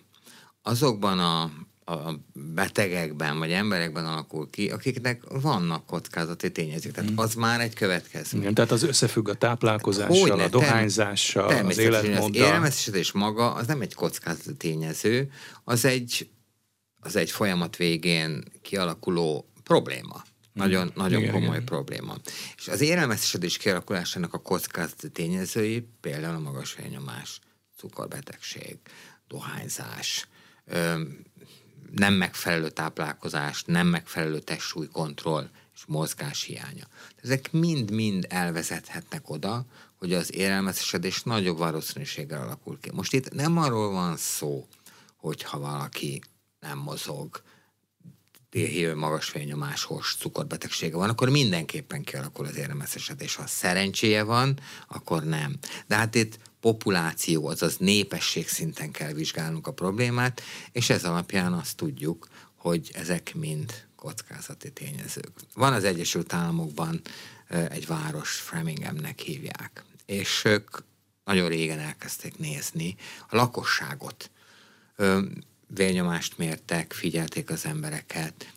[0.62, 1.52] Azokban a
[1.90, 6.94] a betegekben vagy emberekben alakul ki, akiknek vannak kockázati tényezők.
[6.94, 8.42] Tehát az már egy következmény.
[8.42, 12.24] Igen, tehát az összefügg a táplálkozással, Hogyne, a dohányzással, az életmóddal.
[12.24, 15.32] Az élelmezésedés maga az nem egy kockázati tényező,
[15.64, 16.30] az egy,
[17.00, 20.24] az egy folyamat végén kialakuló probléma.
[20.54, 21.66] Nagyon, igen, nagyon igen, komoly igen.
[21.66, 22.16] probléma.
[22.58, 27.40] És az élelmezésedés kialakulásának a kockázati tényezői például a magas vérnyomás,
[27.78, 28.78] cukorbetegség,
[29.28, 30.28] dohányzás,
[31.92, 36.86] nem megfelelő táplálkozás, nem megfelelő testsúlykontroll és mozgás hiánya.
[37.24, 42.90] Ezek mind-mind elvezethetnek oda, hogy az érelmeszesedés nagyobb valószínűséggel alakul ki.
[42.94, 44.68] Most itt nem arról van szó,
[45.16, 46.22] hogyha valaki
[46.60, 47.42] nem mozog,
[48.50, 53.36] délhívő magas fényomáshoz cukorbetegsége van, akkor mindenképpen kialakul az éremeszesedés.
[53.36, 55.58] Ha szerencséje van, akkor nem.
[55.88, 60.42] De hát itt populáció, azaz népesség szinten kell vizsgálnunk a problémát,
[60.72, 65.32] és ez alapján azt tudjuk, hogy ezek mind kockázati tényezők.
[65.54, 67.02] Van az Egyesült Államokban
[67.48, 70.78] egy város, Framinghamnek hívják, és ők
[71.24, 72.96] nagyon régen elkezdték nézni
[73.30, 74.32] a lakosságot.
[75.68, 78.54] Vérnyomást mértek, figyelték az embereket,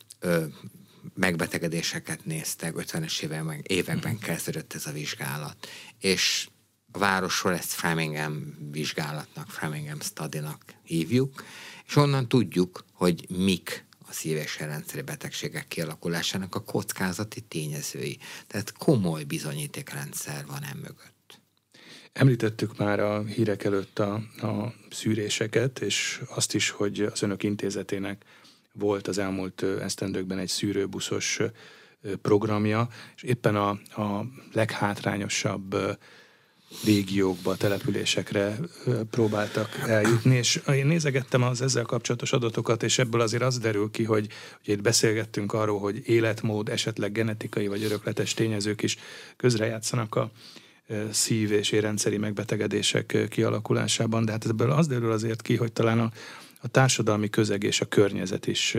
[1.14, 6.48] megbetegedéseket néztek, 50-es években kezdődött ez a vizsgálat, és
[6.92, 11.44] a városról ezt Framingham vizsgálatnak, Framingham study-nak hívjuk,
[11.86, 18.18] és onnan tudjuk, hogy mik a szív- és rendszeri betegségek kialakulásának a kockázati tényezői.
[18.46, 21.40] Tehát komoly bizonyítékrendszer van emögött.
[22.12, 28.24] Említettük már a hírek előtt a, a szűréseket, és azt is, hogy az önök intézetének
[28.72, 31.40] volt az elmúlt esztendőkben egy szűrőbuszos
[32.22, 33.68] programja, és éppen a,
[34.02, 35.76] a leghátrányosabb
[36.84, 38.58] régiókba, településekre
[39.10, 44.04] próbáltak eljutni, és én nézegettem az ezzel kapcsolatos adatokat, és ebből azért az derül ki,
[44.04, 44.28] hogy,
[44.64, 48.96] hogy itt beszélgettünk arról, hogy életmód, esetleg genetikai vagy örökletes tényezők is
[49.36, 50.30] közrejátszanak a
[51.10, 56.10] szív- és érrendszeri megbetegedések kialakulásában, de hát ebből az derül azért ki, hogy talán a,
[56.60, 58.76] a társadalmi közeg és a környezet is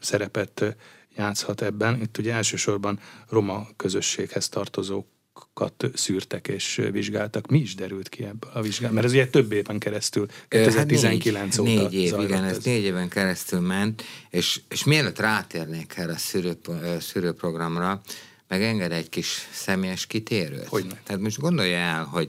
[0.00, 0.76] szerepet
[1.16, 2.00] játszhat ebben.
[2.00, 5.06] Itt ugye elsősorban roma közösséghez tartozók
[5.54, 7.46] kat szűrtek és vizsgáltak.
[7.46, 8.94] Mi is derült ki ebből a vizsgálat?
[8.94, 12.64] Mert ez ugye több éven keresztül, 2019 hát négy, óta Négy év, igen, ez, ez
[12.64, 16.58] négy éven keresztül ment, és, és mielőtt rátérnék erre a szűrő,
[17.00, 18.00] szűrőprogramra,
[18.48, 20.66] meg enged egy kis személyes kitérőt.
[20.66, 22.28] Hogy Tehát most gondolja el, hogy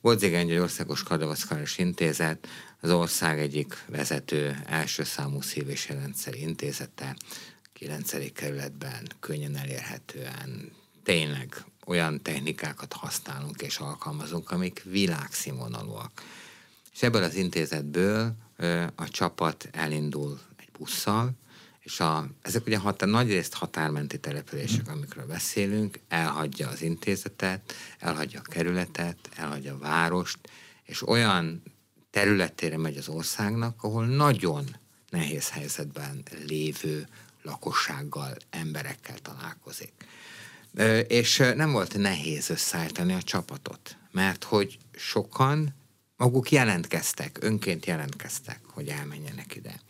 [0.00, 2.48] Bodzigányi egy országos kardiovaszkuláris intézet,
[2.80, 7.16] az ország egyik vezető első számú szív- és rendszeri intézete,
[7.72, 8.32] 9.
[8.32, 16.22] kerületben könnyen elérhetően, tényleg olyan technikákat használunk és alkalmazunk, amik világszínvonalúak.
[16.92, 18.34] És ebből az intézetből
[18.94, 21.32] a csapat elindul egy busszal,
[21.80, 28.40] és a, ezek ugye határ, nagy részt határmenti települések, amikről beszélünk, elhagyja az intézetet, elhagyja
[28.40, 30.38] a kerületet, elhagyja a várost,
[30.84, 31.62] és olyan
[32.10, 34.76] területére megy az országnak, ahol nagyon
[35.10, 37.08] nehéz helyzetben lévő
[37.42, 39.92] lakossággal, emberekkel találkozik.
[41.08, 45.74] És nem volt nehéz összeállítani a csapatot, mert hogy sokan
[46.16, 49.80] maguk jelentkeztek, önként jelentkeztek, hogy elmenjenek ide.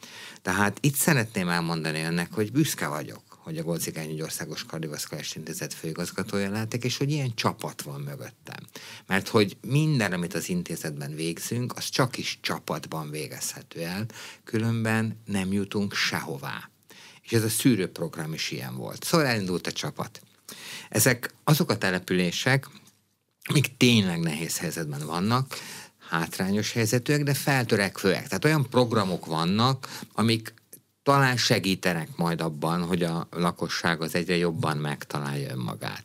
[0.43, 6.51] Tehát itt szeretném elmondani önnek, hogy büszke vagyok, hogy a Golcigány Országos Kardiovaszkuláris Intézet főigazgatója
[6.51, 8.67] lehetek, és hogy ilyen csapat van mögöttem.
[9.07, 14.07] Mert hogy minden, amit az intézetben végzünk, az csak is csapatban végezhető el,
[14.45, 16.71] különben nem jutunk sehová.
[17.23, 19.05] És ez a szűrőprogram is ilyen volt.
[19.05, 20.23] Szóval elindult a csapat.
[20.89, 22.69] Ezek azok a települések,
[23.45, 25.59] amik tényleg nehéz helyzetben vannak,
[26.09, 28.27] hátrányos helyzetűek, de feltörekvőek.
[28.29, 30.55] Tehát olyan programok vannak, amik
[31.03, 36.05] talán segítenek majd abban, hogy a lakosság az egyre jobban megtalálja önmagát.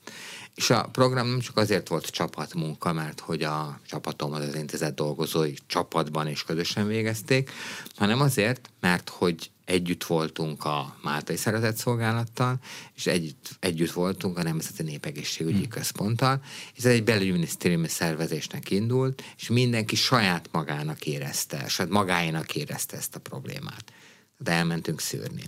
[0.57, 5.53] És a program nem csak azért volt csapatmunka, mert hogy a csapatom az intézet dolgozói
[5.67, 7.51] csapatban és közösen végezték,
[7.95, 12.59] hanem azért, mert hogy együtt voltunk a Máltai Szeretetszolgálattal,
[12.95, 15.69] és együtt, együtt voltunk a Nemzeti Népegészségügyi hmm.
[15.69, 16.41] Központtal,
[16.73, 23.15] és ez egy belügyminisztériumi szervezésnek indult, és mindenki saját magának érezte, saját magáénak érezte ezt
[23.15, 23.83] a problémát.
[24.37, 25.43] De elmentünk szűrni.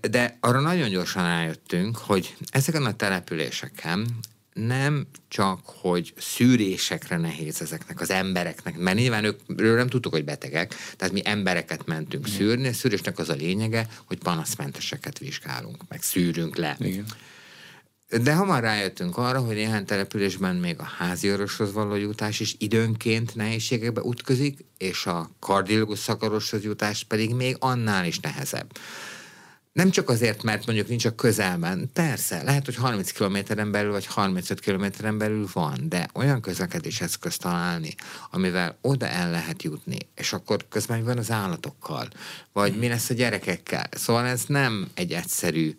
[0.00, 4.06] De arra nagyon gyorsan rájöttünk, hogy ezeken a településeken
[4.52, 10.74] nem csak, hogy szűrésekre nehéz ezeknek az embereknek, mert nyilván őkről nem tudtuk, hogy betegek,
[10.96, 12.38] tehát mi embereket mentünk Igen.
[12.38, 16.76] szűrni, a szűrésnek az a lényege, hogy panaszmenteseket vizsgálunk, meg szűrünk le.
[16.78, 17.04] Igen.
[18.22, 23.34] De hamar rájöttünk arra, hogy néhány településben még a házi orvoshoz való jutás is időnként
[23.34, 28.78] nehézségekbe utközik, és a kardiológus szakorvoshoz jutás pedig még annál is nehezebb.
[29.76, 31.90] Nem csak azért, mert mondjuk nincs a közelben.
[31.92, 37.36] Persze, lehet, hogy 30 kilométeren belül vagy 35 kilométeren belül van, de olyan közlekedés eszköz
[37.36, 37.94] találni,
[38.30, 42.08] amivel oda el lehet jutni, és akkor közben van az állatokkal,
[42.52, 43.88] vagy mi lesz a gyerekekkel.
[43.90, 45.76] Szóval ez nem egy egyszerű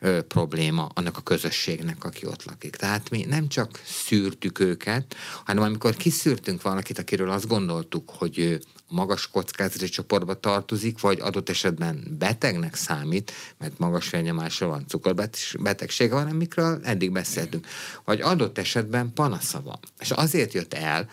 [0.00, 2.76] ö, probléma annak a közösségnek, aki ott lakik.
[2.76, 9.30] Tehát mi nem csak szűrtük őket, hanem amikor kiszűrtünk valakit, akiről azt gondoltuk, hogy magas
[9.30, 16.80] kockázati csoportba tartozik, vagy adott esetben betegnek számít, mert magas vérnyomásra van, cukorbetegsége van, amikről
[16.82, 17.66] eddig beszéltünk,
[18.04, 19.78] vagy adott esetben panasza van.
[19.98, 21.08] És azért jött el,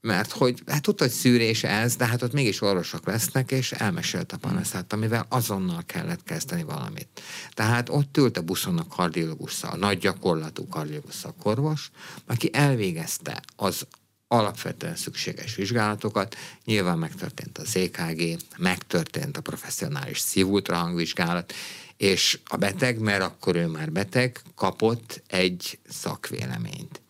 [0.00, 4.32] mert hogy hát tudta, hogy szűrés ez, de hát ott mégis orvosok lesznek, és elmesélt
[4.32, 7.22] a panaszát, amivel azonnal kellett kezdeni valamit.
[7.54, 11.90] Tehát ott ült a buszon a kardiológus, a nagy gyakorlatú kardiológus szakorvos,
[12.26, 13.86] aki elvégezte az
[14.28, 16.36] alapvetően szükséges vizsgálatokat.
[16.64, 21.52] Nyilván megtörtént az EKG, megtörtént a professzionális szívultrahangvizsgálat,
[21.96, 27.00] és a beteg, mert akkor ő már beteg, kapott egy szakvéleményt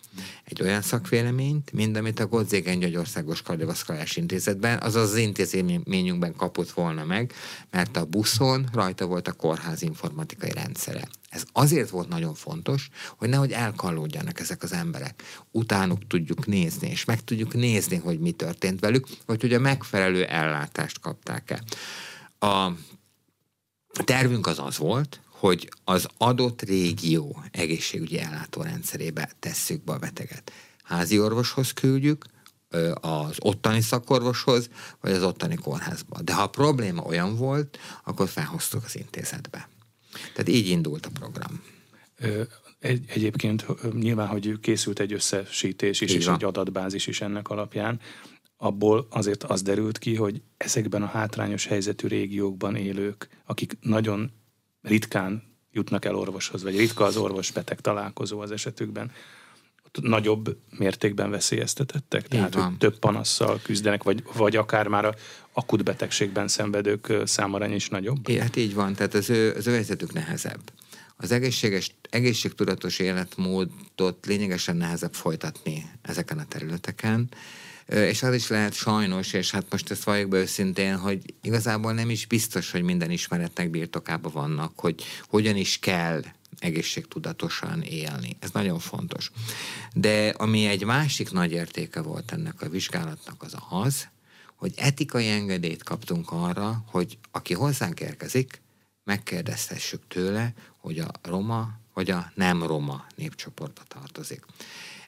[0.44, 7.04] egy olyan szakvéleményt, mint amit a Godzégen Györgyországos Kardiovaszkuláris Intézetben, azaz az intézményünkben kapott volna
[7.04, 7.32] meg,
[7.70, 11.08] mert a buszon rajta volt a kórház informatikai rendszere.
[11.28, 15.22] Ez azért volt nagyon fontos, hogy nehogy elkallódjanak ezek az emberek.
[15.50, 20.24] Utánuk tudjuk nézni, és meg tudjuk nézni, hogy mi történt velük, vagy hogy a megfelelő
[20.24, 21.62] ellátást kapták-e.
[22.46, 22.72] A
[24.04, 30.52] tervünk az az volt, hogy az adott régió egészségügyi ellátórendszerébe tesszük be a beteget.
[30.82, 32.24] Házi orvoshoz küldjük,
[33.00, 34.68] az ottani szakorvoshoz,
[35.00, 36.22] vagy az ottani kórházba.
[36.22, 39.68] De ha a probléma olyan volt, akkor felhoztuk az intézetbe.
[40.34, 41.62] Tehát így indult a program.
[42.78, 48.00] Egy, egyébként nyilván, hogy készült egy összesítés is, és egy adatbázis is ennek alapján,
[48.56, 54.30] abból azért az derült ki, hogy ezekben a hátrányos helyzetű régiókban élők, akik nagyon
[54.82, 59.10] ritkán jutnak el orvoshoz, vagy ritka az orvos-beteg találkozó az esetükben,
[60.00, 62.28] nagyobb mértékben veszélyeztetettek?
[62.28, 65.14] Tehát, hogy több panasszal küzdenek, vagy, vagy akár már a
[65.52, 68.28] akut betegségben szenvedők számarány is nagyobb?
[68.28, 70.72] É, hát így van, tehát az ő, az ő helyzetük nehezebb.
[71.16, 77.28] Az egészséges, egészségtudatos életmódot lényegesen nehezebb folytatni ezeken a területeken,
[77.90, 82.10] és az is lehet sajnos, és hát most ezt valljuk be őszintén, hogy igazából nem
[82.10, 86.22] is biztos, hogy minden ismeretnek birtokában vannak, hogy hogyan is kell
[86.58, 88.36] egészségtudatosan élni.
[88.38, 89.30] Ez nagyon fontos.
[89.94, 94.08] De ami egy másik nagy értéke volt ennek a vizsgálatnak az az,
[94.56, 98.60] hogy etikai engedélyt kaptunk arra, hogy aki hozzánk érkezik,
[99.04, 104.44] megkérdezhessük tőle, hogy a roma vagy a nem roma népcsoportba tartozik.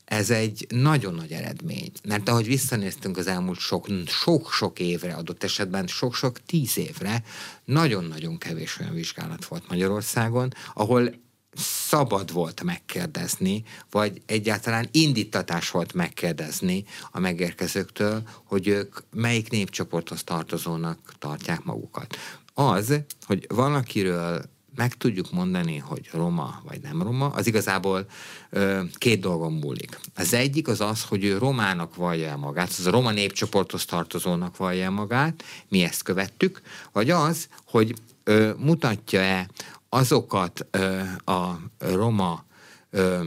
[0.04, 3.58] Ez egy nagyon nagy eredmény, mert ahogy visszanéztünk az elmúlt
[4.06, 7.22] sok-sok évre, adott esetben sok-sok tíz évre,
[7.64, 11.20] nagyon-nagyon kevés olyan vizsgálat volt Magyarországon, ahol
[11.56, 20.98] szabad volt megkérdezni, vagy egyáltalán indítatás volt megkérdezni a megérkezőktől, hogy ők melyik népcsoporthoz tartozónak
[21.18, 22.16] tartják magukat.
[22.54, 28.06] Az, hogy valakiről meg tudjuk mondani, hogy roma vagy nem roma, az igazából
[28.50, 29.98] ö, két dolgon múlik.
[30.14, 34.56] Az egyik az az, hogy ő romának vallja el magát, az a roma népcsoporthoz tartozónak
[34.56, 36.60] vallja el magát, mi ezt követtük,
[36.92, 39.48] vagy az, hogy ö, mutatja-e
[39.88, 42.44] azokat ö, a roma
[42.90, 43.24] ö,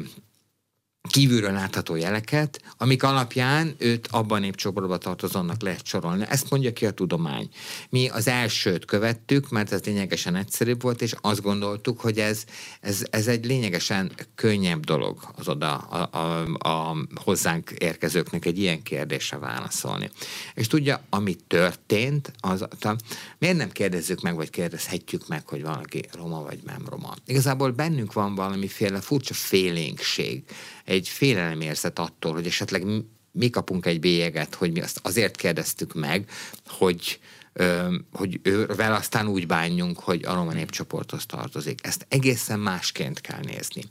[1.16, 6.26] kívülről látható jeleket, amik alapján őt abban népcsoportba tartozónak lehet sorolni.
[6.30, 7.50] Ezt mondja ki a tudomány.
[7.90, 12.44] Mi az elsőt követtük, mert ez lényegesen egyszerűbb volt, és azt gondoltuk, hogy ez,
[12.82, 18.84] ez, ez egy lényegesen könnyebb dolog az oda a, a, a hozzánk érkezőknek egy ilyen
[18.84, 20.10] kérdésre válaszolni.
[20.54, 22.96] És tudja, ami történt, az, a,
[23.38, 27.14] miért nem kérdezzük meg, vagy kérdezhetjük meg, hogy valaki roma vagy nem roma.
[27.26, 30.44] Igazából bennünk van valamiféle furcsa félénkség,
[30.86, 32.86] egy félelemérzet attól, hogy esetleg
[33.32, 36.30] mi kapunk egy bélyeget, hogy mi azt azért kérdeztük meg,
[36.68, 37.20] hogy
[38.12, 41.80] hogy ővel aztán úgy bánjunk, hogy a roma népcsoporthoz tartozik.
[41.84, 43.84] Ezt egészen másként kell nézni.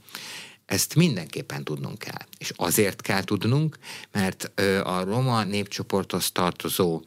[0.66, 2.26] Ezt mindenképpen tudnunk kell.
[2.38, 3.78] És azért kell tudnunk,
[4.12, 7.02] mert a roma népcsoporthoz tartozó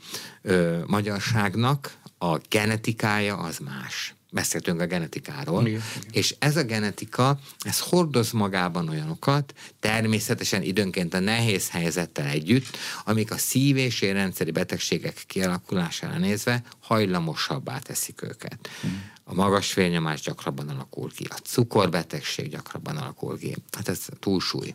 [0.85, 6.09] magyarságnak a genetikája az más beszéltünk a genetikáról, igen, igen.
[6.11, 13.31] és ez a genetika, ez hordoz magában olyanokat, természetesen időnként a nehéz helyzettel együtt, amik
[13.31, 18.69] a szív- és érrendszeri betegségek kialakulására nézve hajlamosabbá teszik őket.
[18.81, 19.11] Hmm.
[19.23, 24.73] A magas vérnyomás gyakrabban alakul ki, a cukorbetegség gyakrabban alakul ki, hát ez túlsúly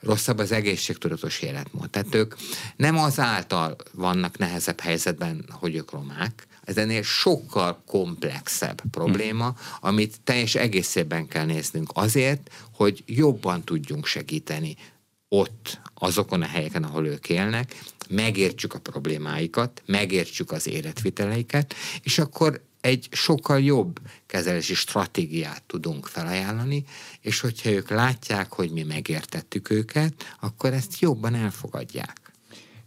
[0.00, 1.90] rosszabb az egészségtudatos életmód.
[1.90, 2.34] Tehát ők
[2.76, 10.54] nem azáltal vannak nehezebb helyzetben, hogy ők romák, ez ennél sokkal komplexebb probléma, amit teljes
[10.54, 14.76] egészében kell néznünk azért, hogy jobban tudjunk segíteni
[15.28, 17.74] ott, azokon a helyeken, ahol ők élnek,
[18.08, 26.84] megértsük a problémáikat, megértsük az életviteleiket, és akkor egy sokkal jobb kezelési stratégiát tudunk felajánlani,
[27.20, 32.23] és hogyha ők látják, hogy mi megértettük őket, akkor ezt jobban elfogadják.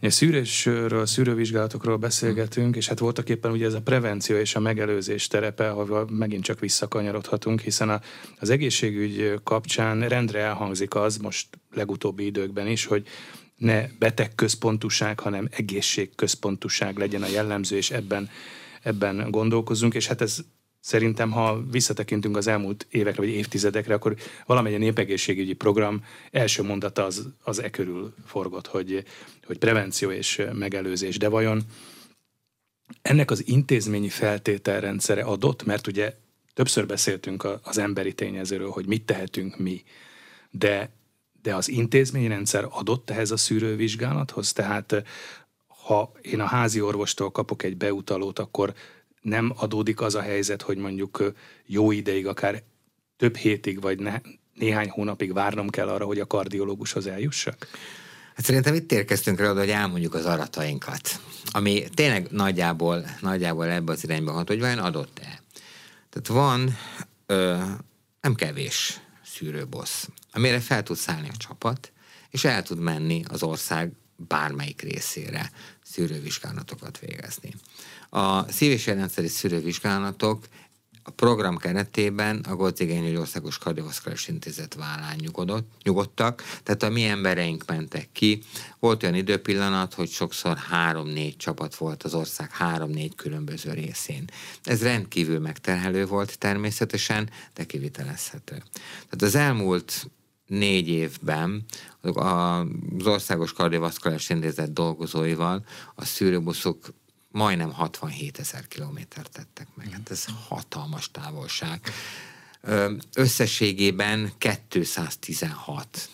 [0.02, 5.28] A szűrésről, szűrővizsgálatokról beszélgetünk, és hát voltak éppen ugye ez a prevenció és a megelőzés
[5.28, 8.02] terepe, ahol megint csak visszakanyarodhatunk, hiszen a,
[8.40, 13.08] az egészségügy kapcsán rendre elhangzik az, most legutóbbi időkben is, hogy
[13.56, 18.30] ne betegközpontuság, hanem egészségközpontuság legyen a jellemző, és ebben,
[18.82, 20.38] ebben gondolkozunk, és hát ez
[20.88, 24.16] Szerintem, ha visszatekintünk az elmúlt évekre vagy évtizedekre, akkor
[24.46, 29.04] valamilyen népegészségügyi program első mondata az, az e körül forgott, hogy,
[29.46, 31.18] hogy prevenció és megelőzés.
[31.18, 31.64] De vajon
[33.02, 36.16] ennek az intézményi feltételrendszere adott, mert ugye
[36.54, 39.84] többször beszéltünk az emberi tényezőről, hogy mit tehetünk mi,
[40.52, 40.90] de,
[41.42, 44.54] de az intézményrendszer adott ehhez a szűrővizsgálathoz?
[44.54, 45.04] Tehát
[45.68, 48.74] ha én a házi orvostól kapok egy beutalót, akkor
[49.28, 51.34] nem adódik az a helyzet, hogy mondjuk
[51.66, 52.64] jó ideig, akár
[53.18, 54.22] több hétig, vagy ne,
[54.54, 57.68] néhány hónapig várnom kell arra, hogy a kardiológushoz eljussak?
[58.36, 61.22] Hát szerintem itt érkeztünk rá, hogy elmondjuk az aratainkat,
[61.52, 65.42] ami tényleg nagyjából, nagyjából ebbe az irányba hat, hogy vajon adott-e.
[66.10, 66.78] Tehát van
[67.26, 67.58] ö,
[68.22, 71.92] nem kevés szűrőbossz, amire fel tud szállni a csapat,
[72.30, 75.52] és el tud menni az ország bármelyik részére
[75.84, 77.54] szűrővizsgálatokat végezni.
[78.10, 80.46] A szív- és érrendszeri szűrővizsgálatok
[81.08, 87.64] a program keretében a Gócigényi Országos Kardiovaszkuláris Intézet vállán nyugodott, nyugodtak, tehát a mi embereink
[87.66, 88.42] mentek ki.
[88.80, 94.26] Volt olyan időpillanat, hogy sokszor három-négy csapat volt az ország három-négy különböző részén.
[94.64, 98.64] Ez rendkívül megterhelő volt természetesen, de kivitelezhető.
[98.94, 100.10] Tehát az elmúlt
[100.48, 101.66] négy évben
[102.02, 106.94] az Országos Kardiovaszkuláris Intézet dolgozóival a szűrőbuszok
[107.32, 109.92] majdnem 67 ezer kilométert tettek meg.
[109.92, 111.82] Hát ez hatalmas távolság.
[113.14, 116.10] Összességében 216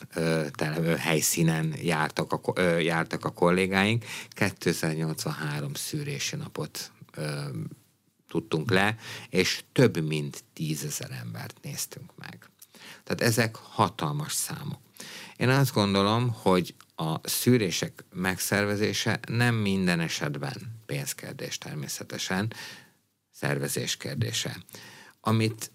[0.97, 4.05] helyszínen jártak a, jártak a kollégáink,
[4.59, 6.91] 283 szűrési napot
[8.27, 8.95] tudtunk le,
[9.29, 12.49] és több mint tízezer embert néztünk meg.
[13.03, 14.79] Tehát ezek hatalmas számok.
[15.37, 22.53] Én azt gondolom, hogy a szűrések megszervezése nem minden esetben pénzkérdés természetesen,
[23.31, 24.57] szervezés kérdése.
[25.21, 25.71] Amit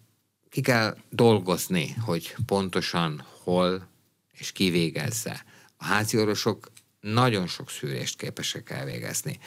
[0.48, 3.88] ki kell dolgozni, hogy pontosan hol
[4.32, 5.44] és kivégezze.
[5.76, 6.70] A házi orvosok
[7.12, 9.38] nagyon sok szűrést képesek elvégezni.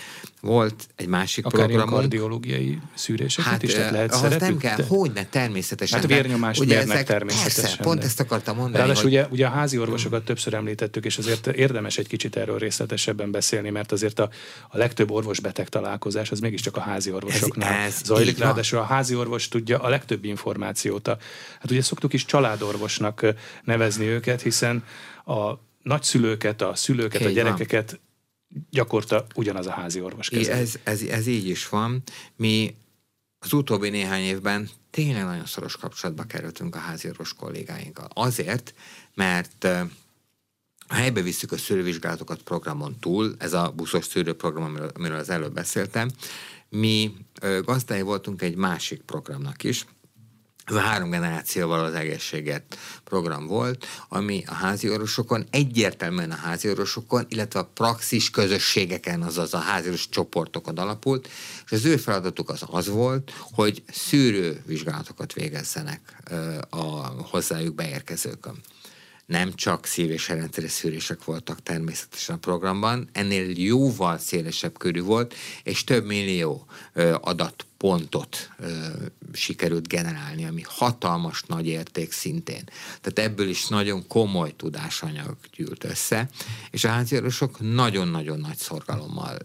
[0.42, 1.98] Volt egy másik Akár programunk.
[1.98, 4.86] kardiológiai szűréseket hát, is tehát lehet ahhoz nem kell, de...
[4.88, 6.00] hogy ne, természetesen.
[6.00, 7.64] Hát vérnyomás ugye ezek, természetesen.
[7.64, 8.78] Persze, pont ezt akartam mondani.
[8.78, 9.12] Ráadásul hogy...
[9.12, 13.70] ugye, ugye a házi orvosokat többször említettük, és azért érdemes egy kicsit erről részletesebben beszélni,
[13.70, 14.30] mert azért a,
[14.70, 18.38] a legtöbb orvos-beteg találkozás az mégiscsak a házi orvosoknál ez, ez zajlik.
[18.38, 21.08] Ráadásul a házi orvos tudja a legtöbb információt.
[21.08, 21.18] A,
[21.60, 23.26] hát ugye szoktuk is családorvosnak
[23.64, 24.84] nevezni őket, hiszen
[25.26, 28.68] a nagyszülőket, a szülőket, Így a gyerekeket van.
[28.70, 30.60] gyakorta ugyanaz a házi orvos kezeli.
[30.60, 32.04] Ez, ez, ez így is van.
[32.36, 32.76] Mi
[33.40, 38.08] az utóbbi néhány évben tényleg nagyon szoros kapcsolatba kerültünk a házi orvos kollégáinkkal.
[38.14, 38.74] Azért,
[39.14, 39.68] mert
[40.88, 45.54] ha helybe visszük a szűrővizsgálatokat programon túl, ez a buszos szűrőprogram, amiről, amiről az előbb
[45.54, 46.10] beszéltem,
[46.70, 47.14] mi
[47.62, 49.86] gazdái voltunk egy másik programnak is,
[50.66, 56.70] ez a három generációval az egészséget program volt, ami a házi orvosokon, egyértelműen a házi
[56.70, 61.30] orvosokon, illetve a praxis közösségeken, azaz a házi orvos csoportokon alapult,
[61.66, 66.16] és az ő feladatuk az az volt, hogy szűrő vizsgálatokat végezzenek
[66.70, 66.84] a
[67.30, 68.62] hozzájuk beérkezőkön
[69.32, 70.34] nem csak szív- és
[70.68, 78.50] szűrések voltak természetesen a programban, ennél jóval szélesebb körű volt, és több millió ö, adatpontot
[78.60, 78.88] ö,
[79.34, 82.64] sikerült generálni, ami hatalmas nagy érték szintén.
[83.02, 86.30] Tehát ebből is nagyon komoly tudásanyag gyűlt össze,
[86.72, 89.38] és a háziorvosok nagyon-nagyon nagy szorgalommal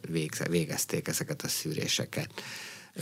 [0.48, 2.30] végezték ezeket a szűréseket.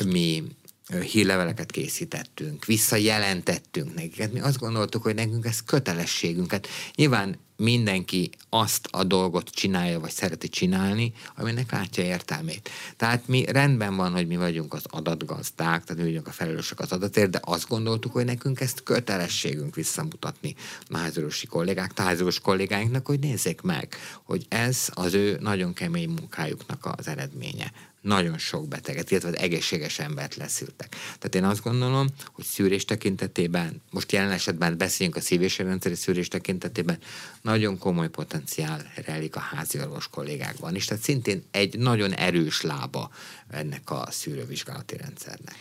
[0.05, 0.45] Mi
[0.93, 4.21] hírleveleket készítettünk, visszajelentettünk nekik.
[4.21, 6.69] Hát mi azt gondoltuk, hogy nekünk ez kötelességünket.
[6.95, 12.71] Nyilván mindenki azt a dolgot csinálja, vagy szereti csinálni, aminek látja értelmét.
[12.97, 16.93] Tehát mi rendben van, hogy mi vagyunk az adatgazdák, tehát mi vagyunk a felelősök az
[16.93, 20.55] adatért, de azt gondoltuk, hogy nekünk ezt kötelességünk visszamutatni
[20.89, 26.95] a háziorvosi kollégák, háziorvos kollégáinknak, hogy nézzék meg, hogy ez az ő nagyon kemény munkájuknak
[26.97, 27.73] az eredménye
[28.05, 30.89] nagyon sok beteget, illetve az egészséges embert leszűrtek.
[30.91, 36.29] Tehát én azt gondolom, hogy szűrés tekintetében, most jelen esetben beszéljünk a szív- rendszeri szűrés
[36.29, 36.99] tekintetében,
[37.43, 40.85] nagyon komoly potenciál rejlik a házi orvos kollégákban is.
[40.85, 43.11] Tehát szintén egy nagyon erős lába
[43.51, 45.55] ennek a szűrővizsgálati rendszernek.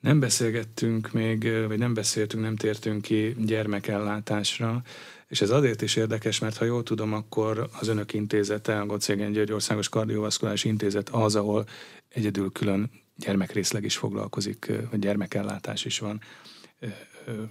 [0.00, 4.82] Nem beszélgettünk még, vagy nem beszéltünk, nem tértünk ki gyermekellátásra,
[5.28, 9.32] és ez azért is érdekes, mert ha jól tudom, akkor az önök intézete, a Gocégen
[9.32, 11.68] György Országos Kardiovaszkuláris Intézet az, ahol
[12.08, 16.20] egyedül külön gyermekrészleg is foglalkozik, vagy gyermekellátás is van,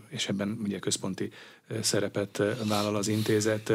[0.09, 1.31] és ebben ugye központi
[1.81, 3.73] szerepet vállal az intézet,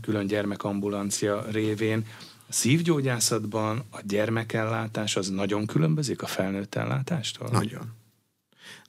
[0.00, 2.06] külön gyermekambulancia révén.
[2.48, 7.48] Szívgyógyászatban a gyermekellátás az nagyon különbözik a felnőtt ellátástól?
[7.52, 7.92] Nagyon.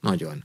[0.02, 0.44] Nagyon.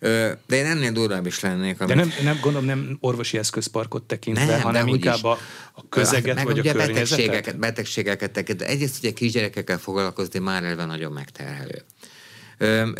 [0.00, 1.80] De én ennél durvább is lennék.
[1.80, 1.94] Amit...
[1.94, 5.38] De nem, nem gondolom, nem orvosi eszközparkot tekintve, nem, hanem inkább a,
[5.72, 8.66] a közeget meg vagy ugye a betegségeket, betegségeket tekintve.
[8.66, 11.84] Egyrészt ugye kisgyerekekkel foglalkozni már elve nagyon megterhelő.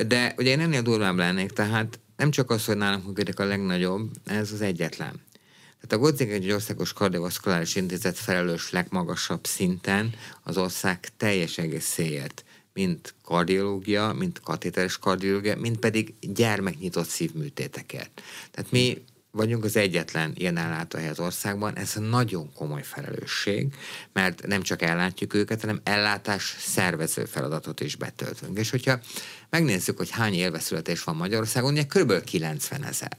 [0.06, 4.10] De ugye én ennél durvább lennék, tehát nem csak az, hogy nálunk működik a legnagyobb,
[4.24, 5.22] ez az egyetlen.
[5.80, 13.14] Tehát a Godzing egy országos kardiovaszkuláris intézet felelős legmagasabb szinten az ország teljes egészéért mint
[13.24, 18.22] kardiológia, mint katéteres kardiológia, mint pedig gyermeknyitott szívműtétekért.
[18.50, 23.74] Tehát mi vagyunk az egyetlen ilyen ellátóhely az országban, ez nagyon komoly felelősség,
[24.12, 28.58] mert nem csak ellátjuk őket, hanem ellátás szervező feladatot is betöltünk.
[28.58, 29.00] És hogyha
[29.50, 32.24] megnézzük, hogy hány élveszületés van Magyarországon, ugye kb.
[32.24, 33.16] 90 ezer.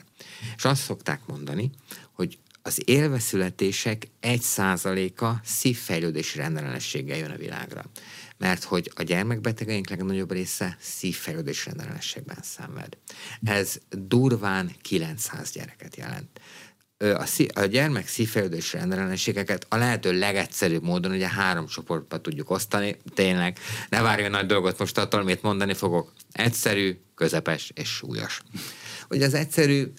[0.55, 1.69] És azt szokták mondani,
[2.11, 7.85] hogy az élveszületések egy százaléka szívfejlődési rendellenességgel jön a világra
[8.41, 12.97] mert hogy a gyermekbetegeink legnagyobb része szívfejlődés rendellenességben szenved.
[13.43, 16.39] Ez durván 900 gyereket jelent.
[16.97, 22.97] A, szí- a gyermek szívfejlődés rendellenességeket a lehető legegyszerűbb módon ugye három csoportba tudjuk osztani.
[23.13, 23.57] Tényleg,
[23.89, 26.13] ne várjon nagy dolgot most attól, amit mondani fogok.
[26.31, 28.41] Egyszerű, közepes és súlyos.
[29.09, 29.91] Ugye az egyszerű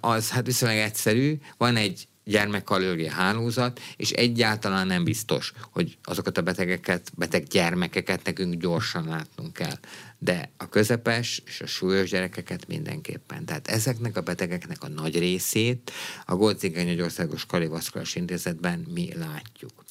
[0.00, 6.42] az hát viszonylag egyszerű, van egy gyermekkalória hálózat, és egyáltalán nem biztos, hogy azokat a
[6.42, 9.78] betegeket, beteg gyermekeket nekünk gyorsan látnunk kell.
[10.18, 13.44] De a közepes és a súlyos gyerekeket mindenképpen.
[13.44, 15.92] Tehát ezeknek a betegeknek a nagy részét
[16.24, 19.84] a Goldzigany Országos Kardiovaszkuláris Intézetben mi látjuk.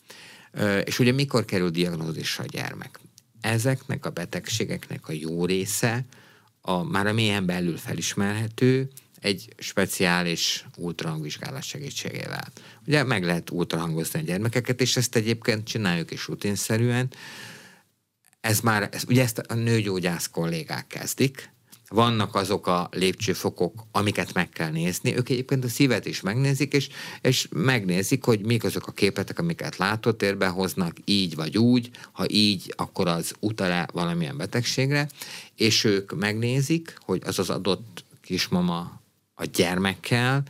[0.83, 2.99] És ugye mikor kerül diagnózisra a gyermek?
[3.41, 6.05] Ezeknek a betegségeknek a jó része
[6.61, 8.89] a, már a mélyen belül felismerhető,
[9.21, 12.47] egy speciális ultrahangvizsgálat segítségével.
[12.87, 17.13] Ugye meg lehet ultrahangozni a gyermekeket, és ezt egyébként csináljuk is rutinszerűen.
[18.41, 21.51] Ez már, ez, ugye ezt a nőgyógyász kollégák kezdik,
[21.89, 25.15] vannak azok a lépcsőfokok, amiket meg kell nézni.
[25.15, 26.89] Ők egyébként a szívet is megnézik, és,
[27.21, 31.89] és megnézik, hogy mik azok a képletek, amiket látótérbe hoznak, így vagy úgy.
[32.11, 35.09] Ha így, akkor az utal-e valamilyen betegségre,
[35.55, 39.01] és ők megnézik, hogy az az adott kismama
[39.39, 40.43] a gyermekkel,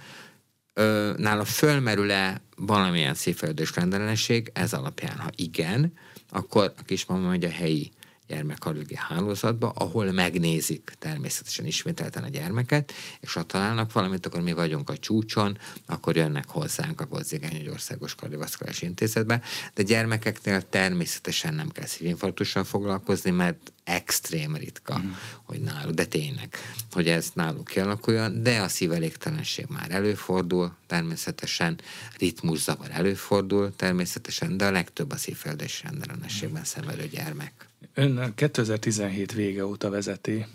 [0.73, 5.17] ö, nála fölmerül-e valamilyen szívfejlődés rendellenesség ez alapján?
[5.17, 5.93] Ha igen,
[6.29, 7.91] akkor a kismama megy a helyi
[8.27, 14.89] gyermekkardiológiai hálózatba, ahol megnézik természetesen ismételten a gyermeket, és ha találnak valamit, akkor mi vagyunk
[14.89, 19.41] a csúcson, akkor jönnek hozzánk a Gozzigány egy országos kardiovaszkuláris intézetbe,
[19.73, 25.11] de gyermekeknél természetesen nem kell szívinfarktussal foglalkozni, mert extrém ritka, mm.
[25.43, 26.55] hogy náluk, de tényleg,
[26.91, 31.79] hogy ez náluk kialakuljon, de a szívelégtelenség már előfordul, természetesen,
[32.17, 37.67] ritmuszavar előfordul, természetesen, de a legtöbb a szívfejlődés rendellenességben szenvedő gyermek.
[37.93, 40.45] Ön 2017 vége óta vezeti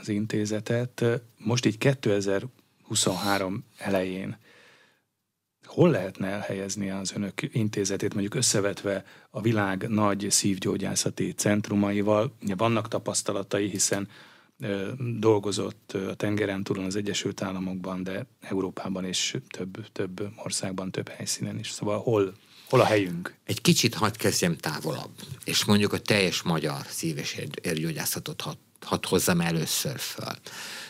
[0.00, 1.04] az intézetet,
[1.38, 4.36] most így 2023 elején
[5.66, 12.36] hol lehetne elhelyezni az önök intézetét, mondjuk összevetve a világ nagy szívgyógyászati centrumaival?
[12.42, 14.08] Ugye vannak tapasztalatai, hiszen
[15.18, 21.58] dolgozott a tengeren túlon az Egyesült Államokban, de Európában és több, több országban, több helyszínen
[21.58, 21.70] is.
[21.70, 22.34] Szóval hol,
[22.68, 23.34] hol a helyünk?
[23.44, 25.10] Egy kicsit hadd kezdjem távolabb,
[25.44, 28.56] és mondjuk a teljes magyar szív- és érgyógyászatot hadd
[28.86, 30.34] had hozzam először föl.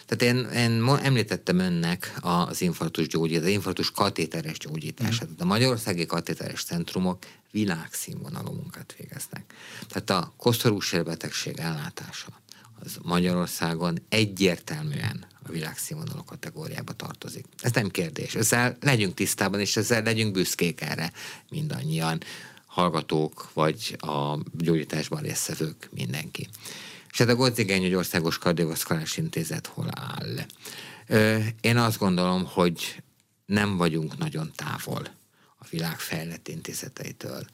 [0.07, 5.29] Tehát én, én említettem önnek az infarktus gyógyítás, az infarktus katéteres gyógyítását.
[5.29, 5.33] Mm.
[5.39, 7.19] A magyarországi katéteres centrumok
[7.51, 9.55] világszínvonalú munkát végeznek.
[9.89, 12.27] Tehát a koszorús betegség ellátása
[12.81, 17.45] az Magyarországon egyértelműen a világszínvonalú kategóriába tartozik.
[17.61, 18.35] Ez nem kérdés.
[18.35, 21.13] Ezzel legyünk tisztában, és ezzel legyünk büszkék erre
[21.51, 22.21] mindannyian,
[22.67, 26.49] hallgatók, vagy a gyógyításban résztvevők, mindenki.
[27.17, 30.47] És hát a Godzigény Országos Kardiovaszkuláris Intézet hol áll?
[31.61, 33.03] Én azt gondolom, hogy
[33.47, 35.03] nem vagyunk nagyon távol
[35.59, 37.47] a világ fejlett intézeteitől.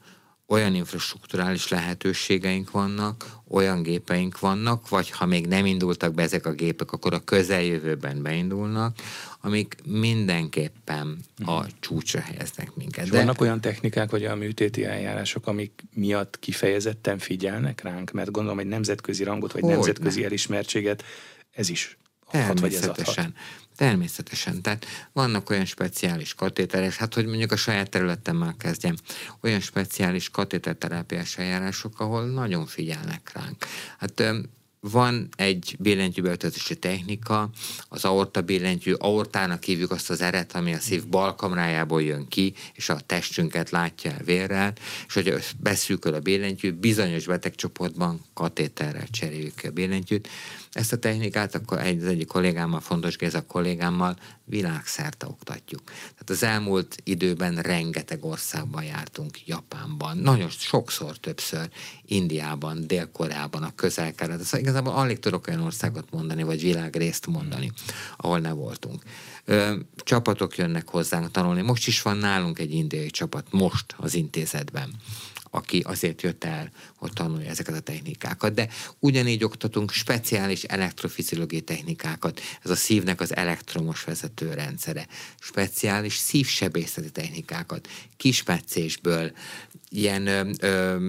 [0.53, 6.51] Olyan infrastruktúrális lehetőségeink vannak, olyan gépeink vannak, vagy ha még nem indultak be ezek a
[6.51, 8.97] gépek, akkor a közeljövőben beindulnak,
[9.41, 11.67] amik mindenképpen a mhm.
[11.79, 13.03] csúcsra helyeznek minket.
[13.03, 13.17] És De...
[13.17, 18.11] vannak olyan technikák, vagy olyan műtéti eljárások, amik miatt kifejezetten figyelnek ránk?
[18.11, 20.25] Mert gondolom, egy nemzetközi rangot, vagy Hogy nemzetközi ne.
[20.25, 21.03] elismertséget
[21.51, 21.97] ez is
[22.41, 23.27] hat, vagy ez adhat.
[23.75, 24.61] Természetesen.
[24.61, 28.95] Tehát vannak olyan speciális katéteres, hát hogy mondjuk a saját területemmel kezdjem,
[29.41, 33.65] olyan speciális katéterterápiás eljárások, ahol nagyon figyelnek ránk.
[33.97, 34.23] Hát
[34.91, 37.49] van egy billentyűbeöltetési technika,
[37.89, 42.53] az aorta billentyű, aortának hívjuk azt az eret, ami a szív bal kamrájából jön ki,
[42.73, 44.73] és a testünket látja el vérrel,
[45.07, 50.27] és hogy beszűköl a billentyű, bizonyos betegcsoportban katéterrel cseréljük a billentyűt.
[50.71, 54.15] Ezt a technikát akkor egy, az egyik kollégámmal, Fontos Géza kollégámmal
[54.45, 55.81] világszerte oktatjuk.
[55.83, 61.69] Tehát az elmúlt időben rengeteg országban jártunk, Japánban, nagyon sokszor, többször,
[62.13, 64.41] Indiában, Dél-Koreában, a közel-kelet.
[64.41, 67.71] Szóval igazából alig tudok olyan országot mondani, vagy világrészt mondani,
[68.17, 69.03] ahol ne voltunk.
[69.45, 71.61] Ö, csapatok jönnek hozzánk tanulni.
[71.61, 74.89] Most is van nálunk egy indiai csapat, most az intézetben
[75.55, 78.53] aki azért jött el, hogy tanulja ezeket a technikákat.
[78.53, 78.67] De
[78.99, 85.07] ugyanígy oktatunk speciális elektrofiziológiai technikákat, ez a szívnek az elektromos vezetőrendszere,
[85.39, 87.87] speciális szívsebészeti technikákat,
[88.17, 89.31] kismetszésből,
[89.89, 90.49] ilyen ö,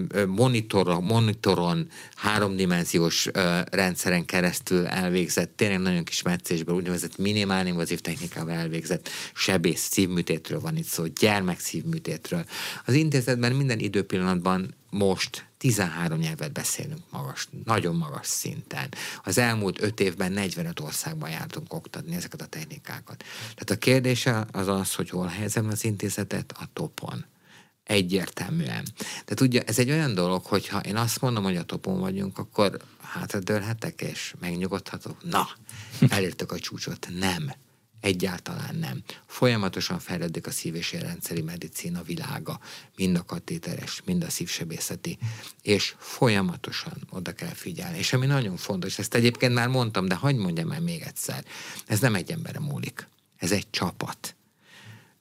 [0.09, 8.53] ö, monitor, monitoron, háromdimenziós ö, rendszeren keresztül elvégzett, tényleg nagyon kis meccésből, úgynevezett minimál-invazív technikával
[8.53, 12.45] elvégzett sebész szívműtétről van itt szó, gyermekszívműtétről.
[12.85, 13.79] Az intézetben minden
[14.35, 18.89] időpillanatban most 13 nyelvet beszélünk magas, nagyon magas szinten.
[19.23, 23.23] Az elmúlt 5 évben 45 országban jártunk oktatni ezeket a technikákat.
[23.39, 27.25] Tehát a kérdése az az, hogy hol helyezem az intézetet a topon
[27.83, 28.85] Egyértelműen.
[28.97, 32.37] Tehát ugye ez egy olyan dolog, hogy ha én azt mondom, hogy a topon vagyunk,
[32.37, 35.23] akkor hátradőlhetek és megnyugodhatok.
[35.23, 35.47] Na,
[36.09, 37.07] elértük a csúcsot.
[37.19, 37.53] Nem.
[38.05, 39.03] Egyáltalán nem.
[39.25, 42.59] Folyamatosan fejlődik a szív- és érrendszeri medicína világa,
[42.95, 45.17] mind a katéteres, mind a szívsebészeti,
[45.61, 47.97] és folyamatosan oda kell figyelni.
[47.97, 51.45] És ami nagyon fontos, ezt egyébként már mondtam, de hagyd mondjam el még egyszer,
[51.85, 54.35] ez nem egy emberre múlik, ez egy csapat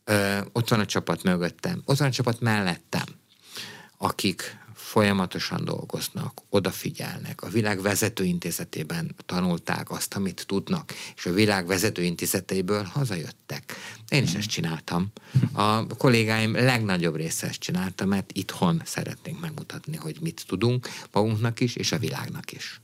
[0.04, 3.06] ö, ott van a csapat mögöttem, ott van a csapat mellettem,
[3.96, 4.56] akik
[4.94, 13.74] folyamatosan dolgoznak, odafigyelnek, a világ vezetőintézetében tanulták azt, amit tudnak, és a világ vezetőintézeteiből hazajöttek.
[14.08, 15.12] Én is ezt csináltam.
[15.52, 21.76] A kollégáim legnagyobb része ezt csinálta, mert itthon szeretnénk megmutatni, hogy mit tudunk magunknak is,
[21.76, 22.80] és a világnak is.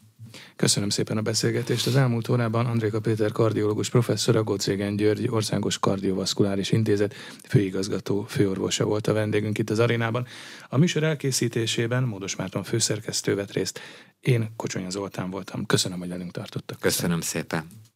[0.61, 1.87] Köszönöm szépen a beszélgetést.
[1.87, 7.15] Az elmúlt órában Andréka Péter kardiológus professzor, a Gocégen György Országos Kardiovaszkuláris Intézet
[7.49, 10.27] főigazgató főorvosa volt a vendégünk itt az arénában.
[10.69, 13.81] A műsor elkészítésében Módos Márton főszerkesztő vett részt.
[14.21, 15.67] Én Kocsonya Zoltán voltam.
[15.67, 16.81] Köszönöm, hogy velünk tartottak.
[16.81, 17.90] Köszönöm, Köszönöm szépen.